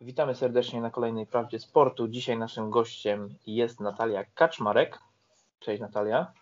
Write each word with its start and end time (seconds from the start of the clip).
Witamy 0.00 0.34
serdecznie 0.34 0.80
na 0.80 0.90
kolejnej 0.90 1.26
Prawdzie 1.26 1.58
Sportu. 1.58 2.08
Dzisiaj 2.08 2.38
naszym 2.38 2.70
gościem 2.70 3.34
jest 3.46 3.80
Natalia 3.80 4.24
Kaczmarek. 4.24 4.98
Cześć 5.58 5.80
Natalia. 5.80 6.32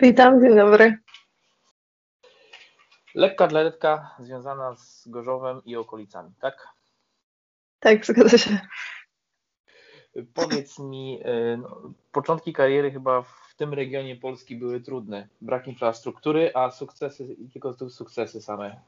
Witam, 0.00 0.40
dzień 0.40 0.56
dobry. 0.56 0.98
Lekka 3.14 3.44
atletka 3.44 4.14
związana 4.18 4.76
z 4.76 5.08
Gorzowem 5.08 5.64
i 5.64 5.76
okolicami, 5.76 6.30
tak? 6.40 6.68
Tak, 7.80 8.06
zgadza 8.06 8.38
się. 8.38 8.58
Powiedz 10.34 10.78
mi, 10.78 11.20
y, 11.26 11.56
no, 11.56 11.92
początki 12.12 12.52
kariery 12.52 12.90
chyba 12.90 13.22
w 13.22 13.54
tym 13.56 13.74
regionie 13.74 14.16
Polski 14.16 14.56
były 14.56 14.80
trudne. 14.80 15.28
Brak 15.40 15.66
infrastruktury, 15.66 16.50
a 16.54 16.70
sukcesy, 16.70 17.36
tylko 17.52 17.74
tu 17.74 17.90
sukcesy 17.90 18.42
same. 18.42 18.80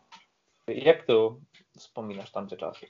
Jak 0.68 1.06
to 1.06 1.36
wspominasz 1.78 2.32
tamte 2.32 2.56
czasy? 2.56 2.86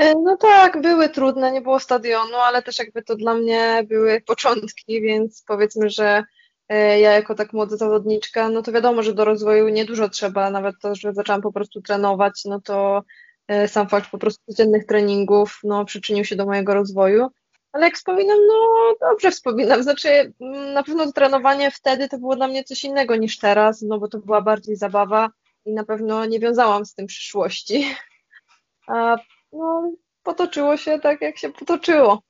E, 0.00 0.14
no 0.14 0.36
tak, 0.36 0.80
były 0.80 1.08
trudne, 1.08 1.52
nie 1.52 1.60
było 1.60 1.80
stadionu, 1.80 2.36
ale 2.36 2.62
też 2.62 2.78
jakby 2.78 3.02
to 3.02 3.16
dla 3.16 3.34
mnie 3.34 3.84
były 3.88 4.20
początki, 4.20 5.00
więc 5.00 5.44
powiedzmy, 5.46 5.90
że 5.90 6.24
e, 6.68 7.00
ja 7.00 7.12
jako 7.12 7.34
tak 7.34 7.52
młoda 7.52 7.76
zawodniczka, 7.76 8.48
no 8.48 8.62
to 8.62 8.72
wiadomo, 8.72 9.02
że 9.02 9.14
do 9.14 9.24
rozwoju 9.24 9.68
niedużo 9.68 10.08
trzeba, 10.08 10.50
nawet 10.50 10.76
to, 10.82 10.94
że 10.94 11.12
zaczęłam 11.12 11.42
po 11.42 11.52
prostu 11.52 11.82
trenować, 11.82 12.42
no 12.44 12.60
to 12.60 13.02
e, 13.48 13.68
sam 13.68 13.88
fakt 13.88 14.10
po 14.10 14.18
prostu 14.18 14.42
codziennych 14.46 14.86
treningów, 14.86 15.60
no 15.64 15.84
przyczynił 15.84 16.24
się 16.24 16.36
do 16.36 16.46
mojego 16.46 16.74
rozwoju. 16.74 17.28
Ale 17.72 17.84
jak 17.84 17.94
wspominam, 17.94 18.38
no 18.48 18.94
dobrze 19.00 19.30
wspominam. 19.30 19.82
Znaczy, 19.82 20.32
mm, 20.40 20.72
na 20.72 20.82
pewno 20.82 21.12
trenowanie 21.12 21.70
wtedy 21.70 22.08
to 22.08 22.18
było 22.18 22.36
dla 22.36 22.48
mnie 22.48 22.64
coś 22.64 22.84
innego 22.84 23.16
niż 23.16 23.38
teraz, 23.38 23.82
no 23.82 23.98
bo 23.98 24.08
to 24.08 24.18
była 24.18 24.40
bardziej 24.40 24.76
zabawa 24.76 25.30
i 25.64 25.72
na 25.72 25.84
pewno 25.84 26.24
nie 26.24 26.40
wiązałam 26.40 26.86
z 26.86 26.94
tym 26.94 27.06
przyszłości. 27.06 27.94
A 28.88 29.16
no, 29.52 29.92
potoczyło 30.22 30.76
się 30.76 30.98
tak, 30.98 31.20
jak 31.20 31.38
się 31.38 31.52
potoczyło. 31.52 32.22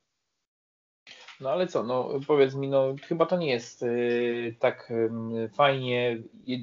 No 1.41 1.49
ale 1.49 1.67
co, 1.67 1.83
no 1.83 2.09
powiedz 2.27 2.55
mi, 2.55 2.69
no 2.69 2.95
chyba 3.07 3.25
to 3.25 3.37
nie 3.37 3.49
jest 3.49 3.83
y, 3.83 4.55
tak 4.59 4.91
y, 4.91 5.49
fajnie 5.53 6.17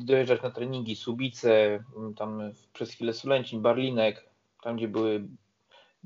dojeżdżać 0.04 0.42
na 0.42 0.50
treningi 0.50 0.96
Subice, 0.96 1.76
y, 1.76 1.80
tam 2.16 2.52
przez 2.72 2.90
chwilę 2.90 3.12
Sulęcin, 3.12 3.62
Barlinek, 3.62 4.30
tam 4.62 4.76
gdzie 4.76 4.88
były 4.88 5.28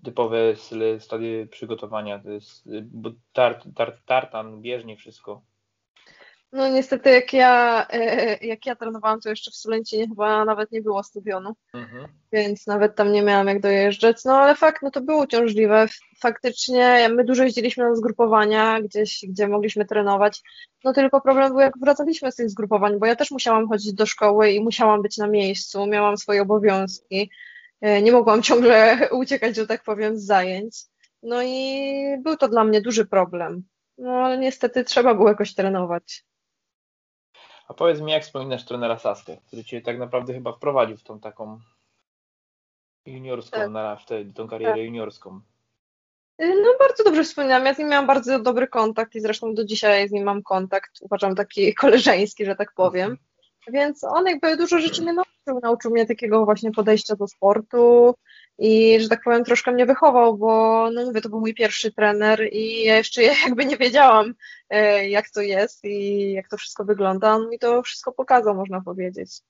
typowe 0.04 0.56
stadie 0.98 1.46
przygotowania, 1.46 2.18
to 2.18 2.30
jest 2.30 2.66
y, 2.66 2.86
tart, 3.32 3.66
tart, 3.74 4.04
tartan, 4.06 4.60
bieżnie, 4.60 4.96
wszystko. 4.96 5.42
No 6.52 6.68
niestety 6.68 7.10
jak 7.10 7.32
ja, 7.32 7.86
e, 7.90 8.36
jak 8.46 8.66
ja 8.66 8.76
trenowałam, 8.76 9.20
to 9.20 9.28
jeszcze 9.28 9.50
w 9.50 9.54
Sulęcinie 9.54 10.08
chyba 10.08 10.44
nawet 10.44 10.72
nie 10.72 10.82
było 10.82 11.02
stadionu, 11.02 11.56
mhm. 11.74 12.08
więc 12.32 12.66
nawet 12.66 12.96
tam 12.96 13.12
nie 13.12 13.22
miałam 13.22 13.46
jak 13.46 13.60
dojeżdżać, 13.60 14.24
no 14.24 14.38
ale 14.38 14.54
fakt, 14.54 14.82
no 14.82 14.90
to 14.90 15.00
było 15.00 15.22
uciążliwe. 15.22 15.86
Faktycznie 16.20 17.08
my 17.14 17.24
dużo 17.24 17.44
jeździliśmy 17.44 17.84
na 17.84 17.94
zgrupowania 17.94 18.80
gdzieś, 18.80 19.24
gdzie 19.28 19.48
mogliśmy 19.48 19.84
trenować, 19.84 20.42
no 20.84 20.92
tylko 20.92 21.20
problem 21.20 21.48
był 21.48 21.60
jak 21.60 21.78
wracaliśmy 21.78 22.32
z 22.32 22.36
tych 22.36 22.50
zgrupowań, 22.50 22.98
bo 22.98 23.06
ja 23.06 23.16
też 23.16 23.30
musiałam 23.30 23.68
chodzić 23.68 23.94
do 23.94 24.06
szkoły 24.06 24.50
i 24.50 24.64
musiałam 24.64 25.02
być 25.02 25.18
na 25.18 25.26
miejscu, 25.26 25.86
miałam 25.86 26.16
swoje 26.16 26.42
obowiązki, 26.42 27.30
e, 27.80 28.02
nie 28.02 28.12
mogłam 28.12 28.42
ciągle 28.48 29.08
uciekać, 29.10 29.56
że 29.56 29.66
tak 29.66 29.82
powiem, 29.82 30.18
z 30.18 30.24
zajęć. 30.24 30.76
No 31.22 31.42
i 31.42 31.94
był 32.22 32.36
to 32.36 32.48
dla 32.48 32.64
mnie 32.64 32.80
duży 32.80 33.06
problem. 33.06 33.62
No 33.98 34.10
ale 34.10 34.38
niestety 34.38 34.84
trzeba 34.84 35.14
było 35.14 35.28
jakoś 35.28 35.54
trenować. 35.54 36.24
A 37.68 37.74
powiedz 37.74 38.00
mi, 38.00 38.12
jak 38.12 38.22
wspominasz 38.22 38.64
trenera 38.64 38.98
Saskę, 38.98 39.36
który 39.46 39.64
cię 39.64 39.80
tak 39.80 39.98
naprawdę 39.98 40.34
chyba 40.34 40.52
wprowadził 40.52 40.96
w 40.96 41.02
tą 41.02 41.20
taką 41.20 41.60
juniorską, 43.06 43.56
tak. 43.56 43.70
na 43.70 43.96
wtedy, 43.96 44.32
tą 44.32 44.48
karierę 44.48 44.72
tak. 44.72 44.82
juniorską. 44.82 45.40
No 46.38 46.74
bardzo 46.78 47.04
dobrze 47.04 47.24
wspominam, 47.24 47.64
ja 47.64 47.74
z 47.74 47.78
nim 47.78 47.88
miałam 47.88 48.06
bardzo 48.06 48.38
dobry 48.38 48.68
kontakt 48.68 49.14
i 49.14 49.20
zresztą 49.20 49.54
do 49.54 49.64
dzisiaj 49.64 50.08
z 50.08 50.12
nim 50.12 50.24
mam 50.24 50.42
kontakt, 50.42 50.90
uważam 51.00 51.34
taki 51.34 51.74
koleżeński, 51.82 52.44
że 52.44 52.56
tak 52.56 52.72
powiem. 52.74 53.10
Mhm. 53.10 53.18
Więc 53.68 54.04
on 54.04 54.26
jakby 54.26 54.56
dużo 54.56 54.78
rzeczy 54.78 55.02
mnie 55.02 55.12
nauczył, 55.12 55.60
nauczył 55.62 55.90
mnie 55.90 56.06
takiego 56.06 56.44
właśnie 56.44 56.72
podejścia 56.72 57.16
do 57.16 57.28
sportu, 57.28 58.14
i, 58.58 59.00
że 59.00 59.08
tak 59.08 59.22
powiem, 59.24 59.44
troszkę 59.44 59.72
mnie 59.72 59.86
wychował, 59.86 60.38
bo 60.38 60.88
no 60.90 61.04
mówię, 61.04 61.20
to 61.20 61.28
był 61.28 61.40
mój 61.40 61.54
pierwszy 61.54 61.92
trener 61.92 62.48
i 62.52 62.84
ja 62.84 62.96
jeszcze 62.96 63.22
jakby 63.46 63.66
nie 63.66 63.76
wiedziałam, 63.76 64.34
e, 64.70 65.08
jak 65.08 65.30
to 65.30 65.40
jest 65.40 65.84
i 65.84 66.32
jak 66.32 66.48
to 66.48 66.56
wszystko 66.56 66.84
wygląda. 66.84 67.34
On 67.34 67.48
mi 67.48 67.58
to 67.58 67.82
wszystko 67.82 68.12
pokazał, 68.12 68.54
można 68.54 68.80
powiedzieć. 68.80 69.40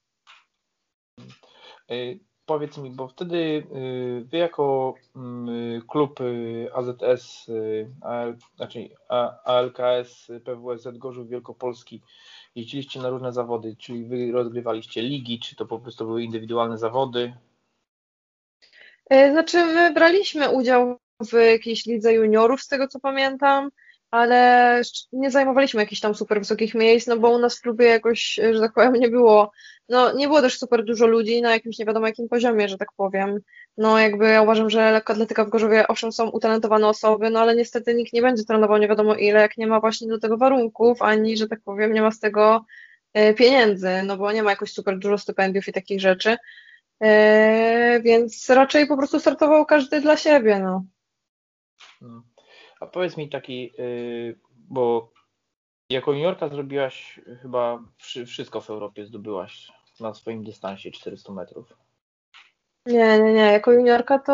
E, 1.90 1.94
powiedz 2.46 2.78
mi, 2.78 2.90
bo 2.90 3.08
wtedy 3.08 3.36
e, 3.36 4.24
wy 4.24 4.36
jako 4.36 4.94
mm, 5.16 5.82
klub 5.88 6.20
AZS, 6.74 7.46
znaczy 8.56 8.88
ALKS 9.44 10.32
PWSZ 10.44 10.98
Gorzów 10.98 11.28
Wielkopolski 11.28 12.02
jeździliście 12.54 13.00
na 13.00 13.08
różne 13.08 13.32
zawody, 13.32 13.76
czyli 13.76 14.04
wy 14.04 14.32
rozgrywaliście 14.32 15.02
ligi, 15.02 15.38
czy 15.38 15.56
to 15.56 15.66
po 15.66 15.78
prostu 15.78 16.06
były 16.06 16.22
indywidualne 16.22 16.78
zawody? 16.78 17.32
E, 19.10 19.32
znaczy, 19.32 19.64
my 19.64 19.92
braliśmy 19.92 20.50
udział 20.50 20.98
w 21.20 21.32
jakiejś 21.32 21.86
lidze 21.86 22.12
juniorów, 22.12 22.62
z 22.62 22.68
tego 22.68 22.88
co 22.88 23.00
pamiętam, 23.00 23.70
ale 24.10 24.82
nie 25.12 25.30
zajmowaliśmy 25.30 25.80
jakichś 25.80 26.00
tam 26.00 26.14
super 26.14 26.38
wysokich 26.38 26.74
miejsc, 26.74 27.06
no 27.06 27.16
bo 27.18 27.30
u 27.30 27.38
nas 27.38 27.58
w 27.58 27.60
klubie 27.60 27.86
jakoś, 27.86 28.40
że 28.52 28.60
tak 28.60 28.72
powiem, 28.72 28.92
nie 28.92 29.08
było, 29.08 29.52
no 29.88 30.12
nie 30.12 30.26
było 30.26 30.40
też 30.42 30.58
super 30.58 30.84
dużo 30.84 31.06
ludzi 31.06 31.42
na 31.42 31.52
jakimś 31.52 31.78
nie 31.78 31.84
wiadomo 31.86 32.06
jakim 32.06 32.28
poziomie, 32.28 32.68
że 32.68 32.78
tak 32.78 32.88
powiem. 32.96 33.40
No 33.76 33.98
jakby 33.98 34.28
ja 34.28 34.42
uważam, 34.42 34.70
że 34.70 34.92
lekkoatletyka 34.92 35.44
w 35.44 35.48
Gorzowie, 35.48 35.88
owszem, 35.88 36.12
są 36.12 36.30
utalentowane 36.30 36.88
osoby, 36.88 37.30
no 37.30 37.40
ale 37.40 37.56
niestety 37.56 37.94
nikt 37.94 38.12
nie 38.12 38.22
będzie 38.22 38.44
trenował 38.44 38.78
nie 38.78 38.88
wiadomo 38.88 39.14
ile, 39.14 39.40
jak 39.40 39.56
nie 39.56 39.66
ma 39.66 39.80
właśnie 39.80 40.08
do 40.08 40.18
tego 40.18 40.36
warunków, 40.36 41.02
ani, 41.02 41.36
że 41.36 41.48
tak 41.48 41.60
powiem, 41.64 41.92
nie 41.92 42.02
ma 42.02 42.10
z 42.10 42.20
tego 42.20 42.64
e, 43.14 43.34
pieniędzy, 43.34 43.90
no 44.04 44.16
bo 44.16 44.32
nie 44.32 44.42
ma 44.42 44.50
jakoś 44.50 44.72
super 44.72 44.98
dużo 44.98 45.18
stypendiów 45.18 45.68
i 45.68 45.72
takich 45.72 46.00
rzeczy. 46.00 46.36
E, 47.02 48.00
więc 48.00 48.50
raczej 48.50 48.86
po 48.86 48.96
prostu 48.96 49.20
startował 49.20 49.66
każdy 49.66 50.00
dla 50.00 50.16
siebie. 50.16 50.58
No. 50.58 50.84
Hmm. 52.00 52.22
A 52.80 52.86
powiedz 52.86 53.16
mi 53.16 53.28
taki, 53.28 53.72
y, 53.78 54.38
bo 54.54 55.12
jako 55.90 56.12
juniorka 56.12 56.48
zrobiłaś 56.48 57.20
chyba 57.42 57.82
wszystko 58.26 58.60
w 58.60 58.70
Europie, 58.70 59.06
zdobyłaś 59.06 59.72
na 60.00 60.14
swoim 60.14 60.44
dystansie 60.44 60.90
400 60.90 61.32
metrów. 61.32 61.76
Nie, 62.86 63.18
nie, 63.18 63.32
nie. 63.32 63.52
Jako 63.52 63.72
juniorka 63.72 64.18
to 64.18 64.32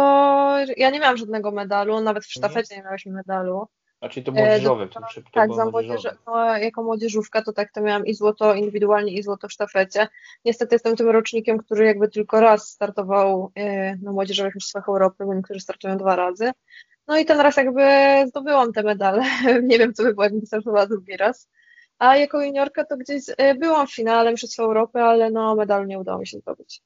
ja 0.77 0.91
nie 0.91 1.01
miałam 1.01 1.17
żadnego 1.17 1.51
medalu, 1.51 2.01
nawet 2.01 2.25
w 2.25 2.33
sztafecie 2.33 2.75
nie, 2.75 2.81
nie 2.81 2.85
miałyśmy 2.85 3.13
medalu. 3.13 3.67
A 4.01 4.09
czyli 4.09 4.27
to 4.27 4.33
młodzieżowe? 4.33 4.85
E, 4.85 4.89
to, 4.89 5.01
to, 5.01 5.21
tak, 5.33 5.55
za 5.55 5.65
młodzież, 5.65 6.03
no, 6.27 6.57
jako 6.59 6.83
młodzieżówka 6.83 7.43
to 7.43 7.53
tak, 7.53 7.73
to 7.73 7.81
miałam 7.81 8.07
i 8.07 8.15
złoto 8.15 8.55
indywidualnie 8.55 9.13
i 9.13 9.23
złoto 9.23 9.49
w 9.49 9.53
sztafecie. 9.53 10.09
Niestety 10.45 10.75
jestem 10.75 10.97
tym 10.97 11.09
rocznikiem, 11.11 11.59
który 11.59 11.85
jakby 11.85 12.09
tylko 12.09 12.41
raz 12.41 12.69
startował 12.69 13.53
e, 13.55 13.97
na 13.97 14.13
młodzieżowych 14.13 14.55
mistrzostwach 14.55 14.89
Europy, 14.89 15.25
bo 15.27 15.35
niektórzy 15.35 15.61
startują 15.61 15.97
dwa 15.97 16.17
razy. 16.17 16.51
No 17.07 17.19
i 17.19 17.25
ten 17.25 17.41
raz 17.41 17.57
jakby 17.57 17.83
zdobyłam 18.27 18.73
te 18.73 18.83
medale. 18.83 19.23
nie 19.63 19.79
wiem, 19.79 19.95
co 19.95 20.03
by 20.03 20.15
było, 20.15 20.25
jakbym 20.25 20.47
startowała 20.47 20.87
drugi 20.87 21.17
raz. 21.17 21.49
A 21.99 22.17
jako 22.17 22.43
juniorka 22.43 22.85
to 22.85 22.97
gdzieś 22.97 23.25
e, 23.37 23.55
byłam 23.55 23.87
w 23.87 23.95
finale 23.95 24.31
Mistrzostw 24.31 24.61
Europy, 24.61 25.03
ale 25.03 25.31
no 25.31 25.55
medalu 25.55 25.85
nie 25.85 25.99
udało 25.99 26.19
mi 26.19 26.27
się 26.27 26.39
zdobyć. 26.39 26.83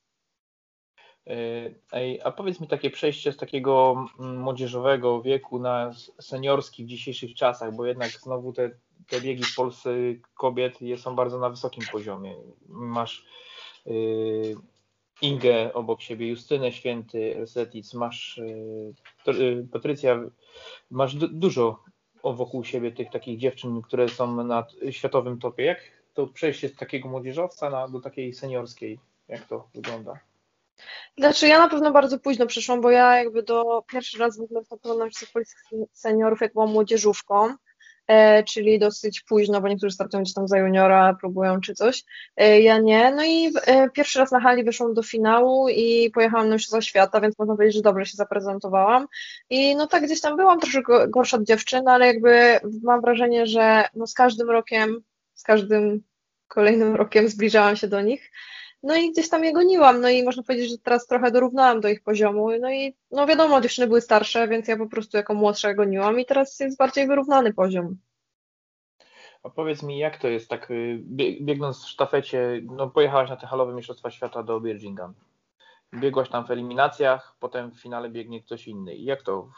Ej, 1.93 2.21
a 2.25 2.31
powiedz 2.31 2.61
mi 2.61 2.69
takie 2.69 2.91
przejście 2.91 3.33
z 3.33 3.37
takiego 3.37 4.07
mm, 4.21 4.41
młodzieżowego 4.41 5.23
wieku 5.23 5.59
na 5.59 5.93
seniorski 6.21 6.85
w 6.85 6.89
dzisiejszych 6.89 7.35
czasach, 7.35 7.77
bo 7.77 7.87
jednak 7.87 8.11
znowu 8.11 8.53
te, 8.53 8.71
te 9.09 9.21
biegi 9.21 9.45
w 9.45 9.55
Polsce 9.55 9.91
kobiet 10.35 10.79
są 10.97 11.17
bardzo 11.17 11.39
na 11.39 11.51
wysokim 11.51 11.85
poziomie. 11.93 12.35
Masz 12.69 13.27
yy, 13.87 14.55
Ingę 15.23 15.73
obok 15.75 16.03
siebie, 16.03 16.29
Justynę 16.29 16.73
Święty, 16.73 17.35
Resetic, 17.35 17.95
masz 17.95 18.41
yy, 19.27 19.67
Patrycja, 19.73 20.21
masz 20.91 21.15
du 21.15 21.29
dużo 21.29 21.83
wokół 22.25 22.65
siebie 22.65 22.93
tych 22.93 23.11
takich 23.11 23.39
dziewczyn, 23.39 23.83
które 23.83 24.09
są 24.09 24.45
na 24.45 24.67
światowym 24.91 25.39
topie. 25.39 25.65
Jak 25.65 25.81
to 26.15 26.27
przejście 26.27 26.69
z 26.69 26.77
takiego 26.77 27.09
młodzieżowca 27.09 27.71
na, 27.71 27.89
do 27.89 28.01
takiej 28.01 28.35
seniorskiej, 28.35 28.99
jak 29.29 29.49
to 29.49 29.69
wygląda? 29.75 30.32
Znaczy 31.19 31.49
ja 31.49 31.59
na 31.59 31.69
pewno 31.69 31.93
bardzo 31.93 32.19
późno 32.19 32.47
przyszłam, 32.47 32.81
bo 32.81 32.91
ja 32.91 33.17
jakby 33.17 33.43
do 33.43 33.85
pierwszy 33.93 34.19
raz 34.19 34.39
w 34.39 34.43
ogóle 34.43 34.63
wstąpiłam 34.63 35.11
w 35.11 35.33
Polskich 35.33 35.63
Seniorów, 35.93 36.41
jak 36.41 36.53
byłam 36.53 36.71
młodzieżówką, 36.71 37.55
e, 38.07 38.45
czyli 38.45 38.79
dosyć 38.79 39.21
późno, 39.21 39.61
bo 39.61 39.69
niektórzy 39.69 39.95
startują 39.95 40.23
gdzieś 40.23 40.35
tam 40.35 40.49
za 40.49 40.59
juniora, 40.59 41.17
próbują 41.21 41.61
czy 41.61 41.75
coś. 41.75 42.05
E, 42.37 42.61
ja 42.61 42.79
nie. 42.79 43.15
No 43.15 43.25
i 43.25 43.53
e, 43.67 43.91
pierwszy 43.91 44.19
raz 44.19 44.33
na 44.33 44.41
hali 44.41 44.65
wyszłam 44.65 44.95
do 44.95 45.03
finału 45.03 45.69
i 45.69 46.11
pojechałam 46.15 46.49
na 46.49 46.55
Mistrzostwa 46.55 46.83
Świata, 46.83 47.21
więc 47.21 47.39
można 47.39 47.57
powiedzieć, 47.57 47.77
że 47.77 47.83
dobrze 47.83 48.07
się 48.07 48.17
zaprezentowałam. 48.17 49.07
I 49.51 49.77
no 49.77 49.87
tak 49.87 50.05
gdzieś 50.05 50.21
tam 50.21 50.37
byłam 50.37 50.61
troszkę 50.61 51.09
gorsza 51.09 51.37
od 51.37 51.45
dziewczyny, 51.45 51.91
ale 51.91 52.07
jakby 52.07 52.61
mam 52.83 53.01
wrażenie, 53.01 53.47
że 53.47 53.85
no 53.95 54.07
z 54.07 54.15
każdym 54.15 54.51
rokiem, 54.51 55.03
z 55.35 55.43
każdym 55.43 56.03
kolejnym 56.49 56.97
rokiem 56.97 57.29
zbliżałam 57.29 57.77
się 57.77 57.89
do 57.89 58.01
nich. 58.01 58.31
No 58.83 58.97
i 58.97 59.13
gdzieś 59.13 59.29
tam 59.29 59.45
je 59.45 59.53
goniłam, 59.53 60.01
no 60.01 60.09
i 60.09 60.25
można 60.25 60.43
powiedzieć, 60.43 60.71
że 60.71 60.79
teraz 60.79 61.07
trochę 61.07 61.31
dorównałam 61.31 61.81
do 61.81 61.89
ich 61.89 62.03
poziomu. 62.03 62.49
No 62.61 62.71
i 62.71 62.95
no 63.11 63.27
wiadomo, 63.27 63.61
dziewczyny 63.61 63.87
były 63.87 64.01
starsze, 64.01 64.49
więc 64.49 64.69
ja 64.69 64.77
po 64.77 64.87
prostu 64.87 65.17
jako 65.17 65.35
młodsza 65.35 65.75
goniłam 65.75 66.21
i 66.21 66.25
teraz 66.25 66.61
jest 66.61 66.79
bardziej 66.79 67.07
wyrównany 67.07 67.55
poziom. 67.55 67.97
A 69.43 69.51
powiedz 69.51 69.83
mi, 69.83 69.99
jak 69.99 70.19
to 70.19 70.29
jest 70.29 70.49
tak, 70.49 70.71
y, 70.71 71.03
biegnąc 71.41 71.85
w 71.85 71.89
sztafecie, 71.89 72.61
no 72.65 72.91
pojechałaś 72.91 73.31
na 73.31 73.37
te 73.37 73.47
halowe 73.47 73.75
Mistrzostwa 73.75 74.11
Świata 74.11 74.43
do 74.43 74.61
Birmingham. 74.61 75.15
Biegłaś 75.95 76.29
tam 76.29 76.47
w 76.47 76.51
eliminacjach, 76.51 77.37
potem 77.41 77.71
w 77.71 77.81
finale 77.81 78.11
biegnie 78.11 78.43
ktoś 78.43 78.69
inny. 78.69 78.95
I 78.95 79.05
jak 79.05 79.23
to? 79.23 79.49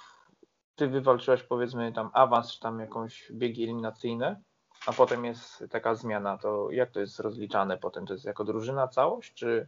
Ty 0.74 0.88
wywalczyłaś 0.88 1.42
powiedzmy 1.42 1.92
tam 1.92 2.10
awans, 2.12 2.52
czy 2.52 2.60
tam 2.60 2.80
jakąś 2.80 3.32
biegi 3.32 3.62
eliminacyjne, 3.64 4.40
a 4.86 4.92
potem 4.92 5.24
jest 5.24 5.64
taka 5.70 5.94
zmiana, 5.94 6.38
to 6.38 6.70
jak 6.70 6.90
to 6.90 7.00
jest 7.00 7.20
rozliczane 7.20 7.78
potem? 7.78 8.06
To 8.06 8.12
jest 8.12 8.24
jako 8.24 8.44
drużyna 8.44 8.88
całość, 8.88 9.34
czy 9.34 9.66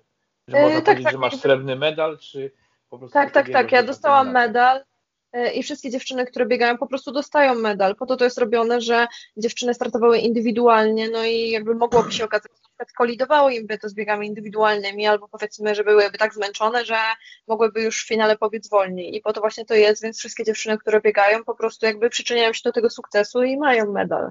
że 0.49 0.61
można 0.61 0.79
e, 0.79 0.83
tak, 0.83 0.85
powiedzieć, 0.85 1.05
tak, 1.05 1.13
że 1.13 1.19
masz 1.19 1.37
srebrny 1.37 1.77
medal, 1.77 2.19
czy 2.19 2.53
po 2.91 2.99
prostu... 2.99 3.15
Tak, 3.15 3.31
tak, 3.31 3.51
tak, 3.51 3.73
ja 3.73 3.83
dostałam 3.83 4.33
medal 4.33 4.85
e, 5.33 5.53
i 5.53 5.63
wszystkie 5.63 5.91
dziewczyny, 5.91 6.27
które 6.27 6.47
biegają, 6.47 6.79
po 6.79 6.87
prostu 6.87 7.13
dostają 7.13 7.55
medal. 7.55 7.97
Po 7.97 8.07
to 8.07 8.17
to 8.17 8.25
jest 8.25 8.39
robione, 8.39 8.81
że 8.81 9.07
dziewczyny 9.37 9.75
startowały 9.75 10.19
indywidualnie, 10.19 11.11
no 11.11 11.25
i 11.25 11.51
jakby 11.51 11.75
mogłoby 11.75 12.13
się 12.13 12.25
okazać, 12.25 12.53
że 12.53 12.67
przykład 12.77 12.93
kolidowało 12.93 13.51
im 13.51 13.67
by 13.67 13.79
to 13.79 13.89
z 13.89 13.95
biegami 13.95 14.27
indywidualnymi, 14.27 15.07
albo 15.07 15.29
powiedzmy, 15.29 15.75
że 15.75 15.85
byłyby 15.85 16.19
tak 16.19 16.35
zmęczone, 16.35 16.85
że 16.85 16.99
mogłyby 17.47 17.83
już 17.83 18.05
w 18.05 18.09
finale 18.09 18.39
pobiec 18.39 18.69
wolniej. 18.69 19.17
I 19.17 19.21
po 19.21 19.33
to 19.33 19.41
właśnie 19.41 19.65
to 19.65 19.75
jest, 19.75 20.03
więc 20.03 20.19
wszystkie 20.19 20.45
dziewczyny, 20.45 20.79
które 20.79 21.01
biegają, 21.01 21.45
po 21.45 21.55
prostu 21.55 21.87
jakby 21.87 22.11
przyczyniają 22.11 22.53
się 22.53 22.61
do 22.65 22.73
tego 22.73 22.91
sukcesu 22.91 23.43
i 23.43 23.57
mają 23.57 23.93
medal. 23.93 24.31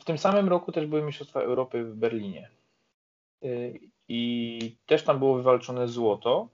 W 0.00 0.04
tym 0.04 0.18
samym 0.18 0.48
roku 0.48 0.72
też 0.72 0.86
były 0.86 1.02
Mistrzostwa 1.02 1.40
Europy 1.40 1.84
w 1.84 1.94
Berlinie. 1.94 2.50
Y, 3.44 3.80
I 4.08 4.76
też 4.86 5.04
tam 5.04 5.18
było 5.18 5.36
wywalczone 5.36 5.88
złoto. 5.88 6.48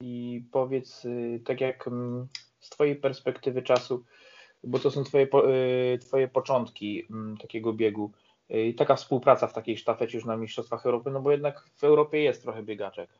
I 0.00 0.44
powiedz, 0.52 1.04
y, 1.04 1.40
tak 1.44 1.60
jak 1.60 1.88
mm, 1.88 2.28
z 2.60 2.70
Twojej 2.70 2.96
perspektywy 2.96 3.62
czasu, 3.62 4.04
bo 4.64 4.78
to 4.78 4.90
są 4.90 5.04
Twoje, 5.04 5.26
y, 5.94 5.98
twoje 5.98 6.28
początki 6.28 7.06
mm, 7.10 7.36
takiego 7.36 7.72
biegu, 7.72 8.12
taka 8.76 8.96
współpraca 8.96 9.46
w 9.46 9.52
takiej 9.52 9.76
sztafecie 9.76 10.18
już 10.18 10.24
na 10.24 10.36
Mistrzostwach 10.36 10.86
Europy, 10.86 11.10
no 11.10 11.20
bo 11.20 11.30
jednak 11.30 11.64
w 11.74 11.84
Europie 11.84 12.22
jest 12.22 12.42
trochę 12.42 12.62
biegaczek. 12.62 13.10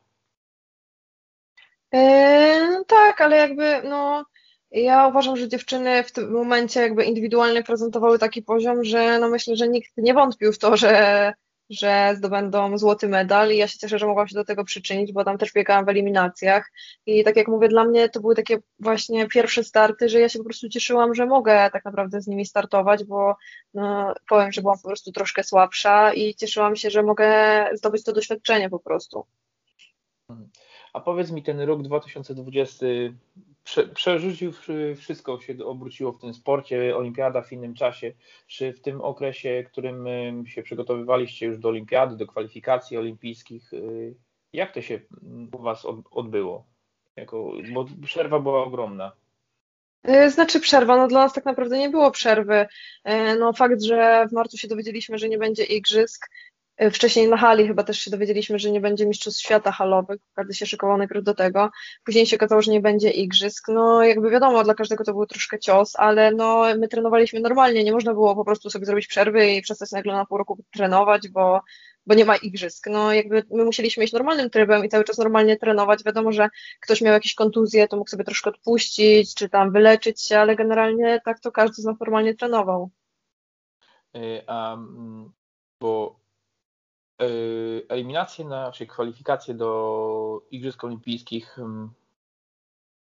Yy, 1.93 2.85
tak, 2.87 3.21
ale 3.21 3.37
jakby 3.37 3.81
no 3.83 4.25
ja 4.71 5.07
uważam, 5.07 5.37
że 5.37 5.47
dziewczyny 5.47 6.03
w 6.03 6.11
tym 6.11 6.31
momencie 6.31 6.81
jakby 6.81 7.05
indywidualnie 7.05 7.63
prezentowały 7.63 8.19
taki 8.19 8.41
poziom, 8.41 8.83
że 8.83 9.19
no 9.19 9.29
myślę, 9.29 9.55
że 9.55 9.67
nikt 9.67 9.91
nie 9.97 10.13
wątpił 10.13 10.53
w 10.53 10.57
to, 10.57 10.77
że, 10.77 11.33
że 11.69 12.13
zdobędą 12.17 12.77
złoty 12.77 13.07
medal 13.07 13.51
i 13.51 13.57
ja 13.57 13.67
się 13.67 13.79
cieszę, 13.79 13.99
że 13.99 14.07
mogłam 14.07 14.27
się 14.27 14.35
do 14.35 14.45
tego 14.45 14.63
przyczynić, 14.63 15.13
bo 15.13 15.23
tam 15.23 15.37
też 15.37 15.53
biegałam 15.53 15.85
w 15.85 15.89
eliminacjach 15.89 16.71
i 17.05 17.23
tak 17.23 17.35
jak 17.35 17.47
mówię, 17.47 17.67
dla 17.67 17.83
mnie 17.83 18.09
to 18.09 18.19
były 18.19 18.35
takie 18.35 18.57
właśnie 18.79 19.27
pierwsze 19.27 19.63
starty, 19.63 20.09
że 20.09 20.19
ja 20.19 20.29
się 20.29 20.39
po 20.39 20.45
prostu 20.45 20.69
cieszyłam, 20.69 21.15
że 21.15 21.25
mogę 21.25 21.69
tak 21.73 21.85
naprawdę 21.85 22.21
z 22.21 22.27
nimi 22.27 22.45
startować, 22.45 23.03
bo 23.03 23.35
no, 23.73 24.13
powiem, 24.29 24.51
że 24.51 24.61
byłam 24.61 24.77
po 24.77 24.87
prostu 24.87 25.11
troszkę 25.11 25.43
słabsza 25.43 26.13
i 26.13 26.35
cieszyłam 26.35 26.75
się, 26.75 26.89
że 26.89 27.03
mogę 27.03 27.29
zdobyć 27.73 28.03
to 28.03 28.13
doświadczenie 28.13 28.69
po 28.69 28.79
prostu. 28.79 29.25
A 30.93 30.99
powiedz 30.99 31.31
mi, 31.31 31.43
ten 31.43 31.59
rok 31.59 31.81
2020 31.81 32.85
prze, 33.67 33.87
przerzucił 33.87 34.51
wszystko, 34.97 35.41
się 35.41 35.65
obróciło 35.65 36.11
w 36.11 36.21
tym 36.21 36.33
sporcie, 36.33 36.97
olimpiada 36.97 37.41
w 37.41 37.51
innym 37.51 37.73
czasie. 37.73 38.13
Czy 38.47 38.73
w 38.73 38.81
tym 38.81 39.01
okresie, 39.01 39.63
którym 39.67 40.07
się 40.47 40.63
przygotowywaliście 40.63 41.45
już 41.45 41.59
do 41.59 41.69
olimpiady, 41.69 42.15
do 42.15 42.27
kwalifikacji 42.27 42.97
olimpijskich, 42.97 43.73
y, 43.73 44.15
jak 44.53 44.73
to 44.73 44.81
się 44.81 44.99
u 45.51 45.61
Was 45.61 45.85
odbyło? 46.11 46.65
Jako, 47.15 47.51
bo 47.73 47.85
przerwa 48.05 48.39
była 48.39 48.63
ogromna. 48.63 49.11
Y, 50.09 50.29
znaczy 50.29 50.59
przerwa, 50.59 50.97
no 50.97 51.07
dla 51.07 51.23
nas 51.23 51.33
tak 51.33 51.45
naprawdę 51.45 51.77
nie 51.77 51.89
było 51.89 52.11
przerwy. 52.11 52.67
Y, 53.09 53.39
no 53.39 53.53
fakt, 53.53 53.81
że 53.81 54.27
w 54.29 54.33
marcu 54.33 54.57
się 54.57 54.67
dowiedzieliśmy, 54.67 55.17
że 55.17 55.29
nie 55.29 55.37
będzie 55.37 55.63
igrzysk, 55.63 56.29
E, 56.29 56.46
wcześniej 56.91 57.27
na 57.27 57.37
hali 57.37 57.67
chyba 57.67 57.83
też 57.83 57.99
się 57.99 58.11
dowiedzieliśmy, 58.11 58.59
że 58.59 58.71
nie 58.71 58.81
będzie 58.81 59.05
Mistrzostw 59.05 59.41
Świata 59.41 59.71
halowych, 59.71 60.21
każdy 60.33 60.53
się 60.53 60.65
szykował 60.65 60.97
najpierw 60.97 61.23
do 61.23 61.33
tego. 61.33 61.69
Później 62.03 62.25
się 62.25 62.35
okazało, 62.35 62.61
że 62.61 62.71
nie 62.71 62.81
będzie 62.81 63.09
igrzysk. 63.09 63.67
No 63.67 64.03
jakby 64.03 64.29
wiadomo, 64.29 64.63
dla 64.63 64.73
każdego 64.73 65.03
to 65.03 65.13
był 65.13 65.25
troszkę 65.25 65.59
cios, 65.59 65.95
ale 65.95 66.31
no 66.31 66.63
my 66.77 66.87
trenowaliśmy 66.87 67.39
normalnie, 67.39 67.83
nie 67.83 67.91
można 67.91 68.13
było 68.13 68.35
po 68.35 68.45
prostu 68.45 68.69
sobie 68.69 68.85
zrobić 68.85 69.07
przerwy 69.07 69.51
i 69.51 69.61
przestać 69.61 69.91
nagle 69.91 70.13
na 70.13 70.25
pół 70.25 70.37
roku 70.37 70.63
trenować, 70.73 71.27
bo, 71.27 71.61
bo 72.05 72.15
nie 72.15 72.25
ma 72.25 72.35
igrzysk. 72.35 72.87
No 72.87 73.13
jakby 73.13 73.43
my 73.51 73.65
musieliśmy 73.65 74.03
iść 74.03 74.13
normalnym 74.13 74.49
trybem 74.49 74.85
i 74.85 74.89
cały 74.89 75.03
czas 75.03 75.17
normalnie 75.17 75.57
trenować. 75.57 76.03
Wiadomo, 76.03 76.31
że 76.31 76.49
ktoś 76.81 77.01
miał 77.01 77.13
jakieś 77.13 77.35
kontuzje, 77.35 77.87
to 77.87 77.97
mógł 77.97 78.09
sobie 78.09 78.23
troszkę 78.23 78.49
odpuścić, 78.49 79.35
czy 79.35 79.49
tam 79.49 79.71
wyleczyć 79.71 80.21
się, 80.21 80.39
ale 80.39 80.55
generalnie 80.55 81.21
tak 81.25 81.39
to 81.39 81.51
każdy 81.51 81.81
z 81.81 81.85
nas 81.85 81.99
normalnie 81.99 82.35
trenował. 82.35 82.89
Um, 84.47 85.31
bo 85.81 86.26
Yy, 87.19 87.85
eliminacje, 87.89 88.45
na, 88.45 88.71
czyli 88.71 88.87
kwalifikacje 88.87 89.53
do 89.53 90.41
Igrzysk 90.51 90.83
Olimpijskich 90.83 91.57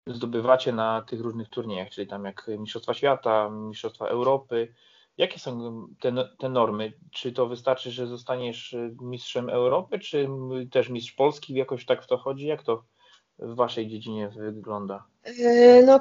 zdobywacie 0.07 0.71
na 0.71 1.01
tych 1.01 1.21
różnych 1.21 1.49
turniejach, 1.49 1.89
czyli 1.89 2.07
tam 2.07 2.25
jak 2.25 2.47
Mistrzostwa 2.59 2.93
Świata, 2.93 3.49
Mistrzostwa 3.49 4.07
Europy. 4.07 4.73
Jakie 5.17 5.39
są 5.39 5.83
te, 5.99 6.29
te 6.37 6.49
normy? 6.49 6.93
Czy 7.11 7.31
to 7.31 7.47
wystarczy, 7.47 7.91
że 7.91 8.07
zostaniesz 8.07 8.75
mistrzem 9.01 9.49
Europy, 9.49 9.99
czy 9.99 10.27
też 10.71 10.89
mistrz 10.89 11.11
Polski? 11.11 11.53
Jakoś 11.53 11.85
tak 11.85 12.03
w 12.03 12.07
to 12.07 12.17
chodzi? 12.17 12.45
Jak 12.45 12.63
to 12.63 12.83
w 13.39 13.55
waszej 13.55 13.87
dziedzinie 13.87 14.29
wygląda? 14.29 15.03
No, 15.85 15.99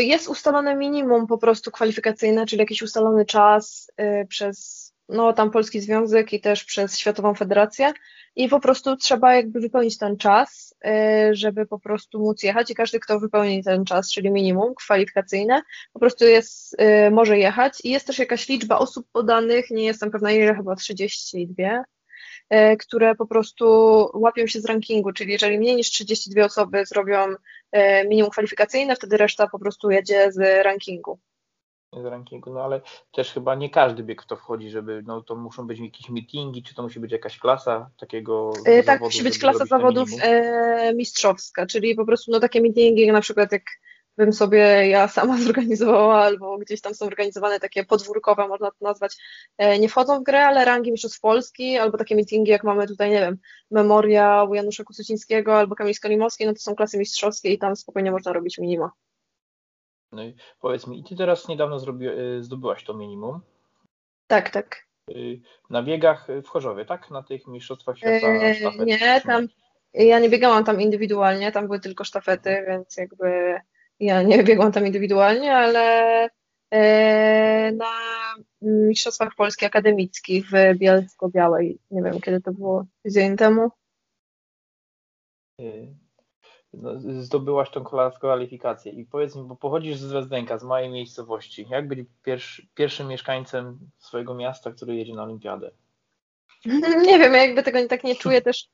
jest 0.00 0.28
ustalone 0.28 0.76
minimum 0.76 1.26
po 1.26 1.38
prostu 1.38 1.70
kwalifikacyjne, 1.70 2.46
czyli 2.46 2.60
jakiś 2.60 2.82
ustalony 2.82 3.24
czas 3.24 3.90
przez 4.28 4.83
no 5.08 5.32
tam 5.32 5.50
Polski 5.50 5.80
Związek 5.80 6.32
i 6.32 6.40
też 6.40 6.64
przez 6.64 6.98
Światową 6.98 7.34
Federację. 7.34 7.92
I 8.36 8.48
po 8.48 8.60
prostu 8.60 8.96
trzeba 8.96 9.34
jakby 9.34 9.60
wypełnić 9.60 9.98
ten 9.98 10.16
czas, 10.16 10.74
y, 10.86 11.34
żeby 11.34 11.66
po 11.66 11.78
prostu 11.78 12.20
móc 12.20 12.42
jechać. 12.42 12.70
I 12.70 12.74
każdy, 12.74 13.00
kto 13.00 13.20
wypełni 13.20 13.64
ten 13.64 13.84
czas, 13.84 14.12
czyli 14.12 14.30
minimum 14.30 14.74
kwalifikacyjne, 14.74 15.62
po 15.92 16.00
prostu 16.00 16.24
jest, 16.24 16.76
y, 16.80 17.10
może 17.10 17.38
jechać. 17.38 17.78
I 17.84 17.90
jest 17.90 18.06
też 18.06 18.18
jakaś 18.18 18.48
liczba 18.48 18.78
osób 18.78 19.06
podanych, 19.12 19.70
nie 19.70 19.84
jestem 19.84 20.10
pewna 20.10 20.32
ile, 20.32 20.54
chyba 20.54 20.76
32, 20.76 21.84
y, 22.72 22.76
które 22.76 23.14
po 23.14 23.26
prostu 23.26 23.66
łapią 24.14 24.46
się 24.46 24.60
z 24.60 24.64
rankingu, 24.64 25.12
czyli 25.12 25.32
jeżeli 25.32 25.58
mniej 25.58 25.76
niż 25.76 25.90
32 25.90 26.44
osoby 26.44 26.86
zrobią 26.86 27.26
minimum 28.08 28.30
kwalifikacyjne, 28.30 28.96
wtedy 28.96 29.16
reszta 29.16 29.48
po 29.48 29.58
prostu 29.58 29.90
jedzie 29.90 30.32
z 30.32 30.64
rankingu 30.64 31.18
z 32.02 32.04
rankingu, 32.04 32.52
no 32.52 32.64
ale 32.64 32.80
też 33.12 33.32
chyba 33.32 33.54
nie 33.54 33.70
każdy 33.70 34.02
bieg 34.02 34.22
w 34.22 34.26
to 34.26 34.36
wchodzi, 34.36 34.70
żeby, 34.70 35.02
no 35.06 35.22
to 35.22 35.36
muszą 35.36 35.66
być 35.66 35.80
jakieś 35.80 36.08
meetingi, 36.08 36.62
czy 36.62 36.74
to 36.74 36.82
musi 36.82 37.00
być 37.00 37.12
jakaś 37.12 37.38
klasa 37.38 37.90
takiego 37.96 38.52
yy, 38.66 38.82
Tak, 38.82 39.00
musi 39.00 39.22
być 39.22 39.38
klasa 39.38 39.66
zawodów 39.66 40.08
e, 40.22 40.94
mistrzowska, 40.94 41.66
czyli 41.66 41.94
po 41.94 42.06
prostu 42.06 42.30
no 42.30 42.40
takie 42.40 42.60
meetingi, 42.60 43.12
na 43.12 43.20
przykład 43.20 43.52
jak 43.52 43.62
bym 44.16 44.32
sobie 44.32 44.88
ja 44.88 45.08
sama 45.08 45.38
zorganizowała, 45.42 46.22
albo 46.22 46.58
gdzieś 46.58 46.80
tam 46.80 46.94
są 46.94 47.06
organizowane 47.06 47.60
takie 47.60 47.84
podwórkowe, 47.84 48.48
można 48.48 48.70
to 48.70 48.76
nazwać, 48.80 49.16
e, 49.58 49.78
nie 49.78 49.88
wchodzą 49.88 50.20
w 50.20 50.22
grę, 50.22 50.46
ale 50.46 50.64
rangi 50.64 50.92
Mistrzostw 50.92 51.20
Polski, 51.20 51.78
albo 51.78 51.98
takie 51.98 52.16
meetingi, 52.16 52.50
jak 52.50 52.64
mamy 52.64 52.86
tutaj, 52.86 53.10
nie 53.10 53.20
wiem, 53.20 53.38
Memoria 53.70 54.44
u 54.44 54.54
Janusza 54.54 54.84
Kusucińskiego, 54.84 55.58
albo 55.58 55.74
Kamil 55.74 55.94
Skolimowski, 55.94 56.46
no 56.46 56.52
to 56.52 56.58
są 56.58 56.74
klasy 56.74 56.98
mistrzowskie 56.98 57.52
i 57.52 57.58
tam 57.58 57.76
spokojnie 57.76 58.10
można 58.10 58.32
robić 58.32 58.58
minima. 58.58 58.90
No 60.14 60.24
i 60.24 60.34
powiedz 60.60 60.86
mi, 60.86 61.00
i 61.00 61.04
ty 61.04 61.16
teraz 61.16 61.48
niedawno 61.48 61.78
zrobi, 61.78 62.08
y, 62.08 62.44
zdobyłaś 62.44 62.84
to 62.84 62.94
minimum. 62.94 63.40
Tak, 64.26 64.50
tak. 64.50 64.86
Y, 65.10 65.40
na 65.70 65.82
biegach 65.82 66.26
w 66.44 66.48
Chorzowie, 66.48 66.84
tak? 66.84 67.10
Na 67.10 67.22
tych 67.22 67.46
mistrzostwach 67.46 67.98
świata 67.98 68.54
sztafet? 68.54 68.86
Nie, 68.86 69.20
tam 69.20 69.48
ja 69.94 70.18
nie 70.18 70.28
biegałam 70.28 70.64
tam 70.64 70.80
indywidualnie, 70.80 71.52
tam 71.52 71.66
były 71.66 71.80
tylko 71.80 72.04
sztafety, 72.04 72.50
mhm. 72.50 72.66
więc 72.66 72.96
jakby 72.96 73.60
ja 74.00 74.22
nie 74.22 74.44
biegłam 74.44 74.72
tam 74.72 74.86
indywidualnie, 74.86 75.56
ale 75.56 76.26
y, 76.26 77.72
na 77.72 77.90
Mistrzostwach 78.62 79.34
Polski 79.36 79.66
Akademickich 79.66 80.46
w 80.46 80.78
Bielsko-Białej, 80.78 81.78
nie 81.90 82.02
wiem 82.02 82.20
kiedy 82.20 82.40
to 82.40 82.52
było, 82.52 82.84
tydzień 83.02 83.36
temu 83.36 83.70
zdobyłaś 87.20 87.70
tą 87.70 87.84
kwalifikację 88.20 88.92
i 88.92 89.04
powiedz 89.04 89.36
mi, 89.36 89.42
bo 89.42 89.56
pochodzisz 89.56 89.96
z 89.96 90.12
Wezdenka, 90.12 90.58
z 90.58 90.64
małej 90.64 90.90
miejscowości, 90.90 91.66
jak 91.70 91.88
być 91.88 92.08
pierwszy, 92.22 92.66
pierwszym 92.74 93.08
mieszkańcem 93.08 93.78
swojego 93.98 94.34
miasta, 94.34 94.72
który 94.72 94.96
jedzie 94.96 95.14
na 95.14 95.22
olimpiadę? 95.22 95.70
Nie 97.06 97.18
wiem, 97.18 97.32
ja 97.34 97.42
jakby 97.42 97.62
tego 97.62 97.88
tak 97.88 98.04
nie 98.04 98.16
czuję 98.16 98.42
też 98.42 98.68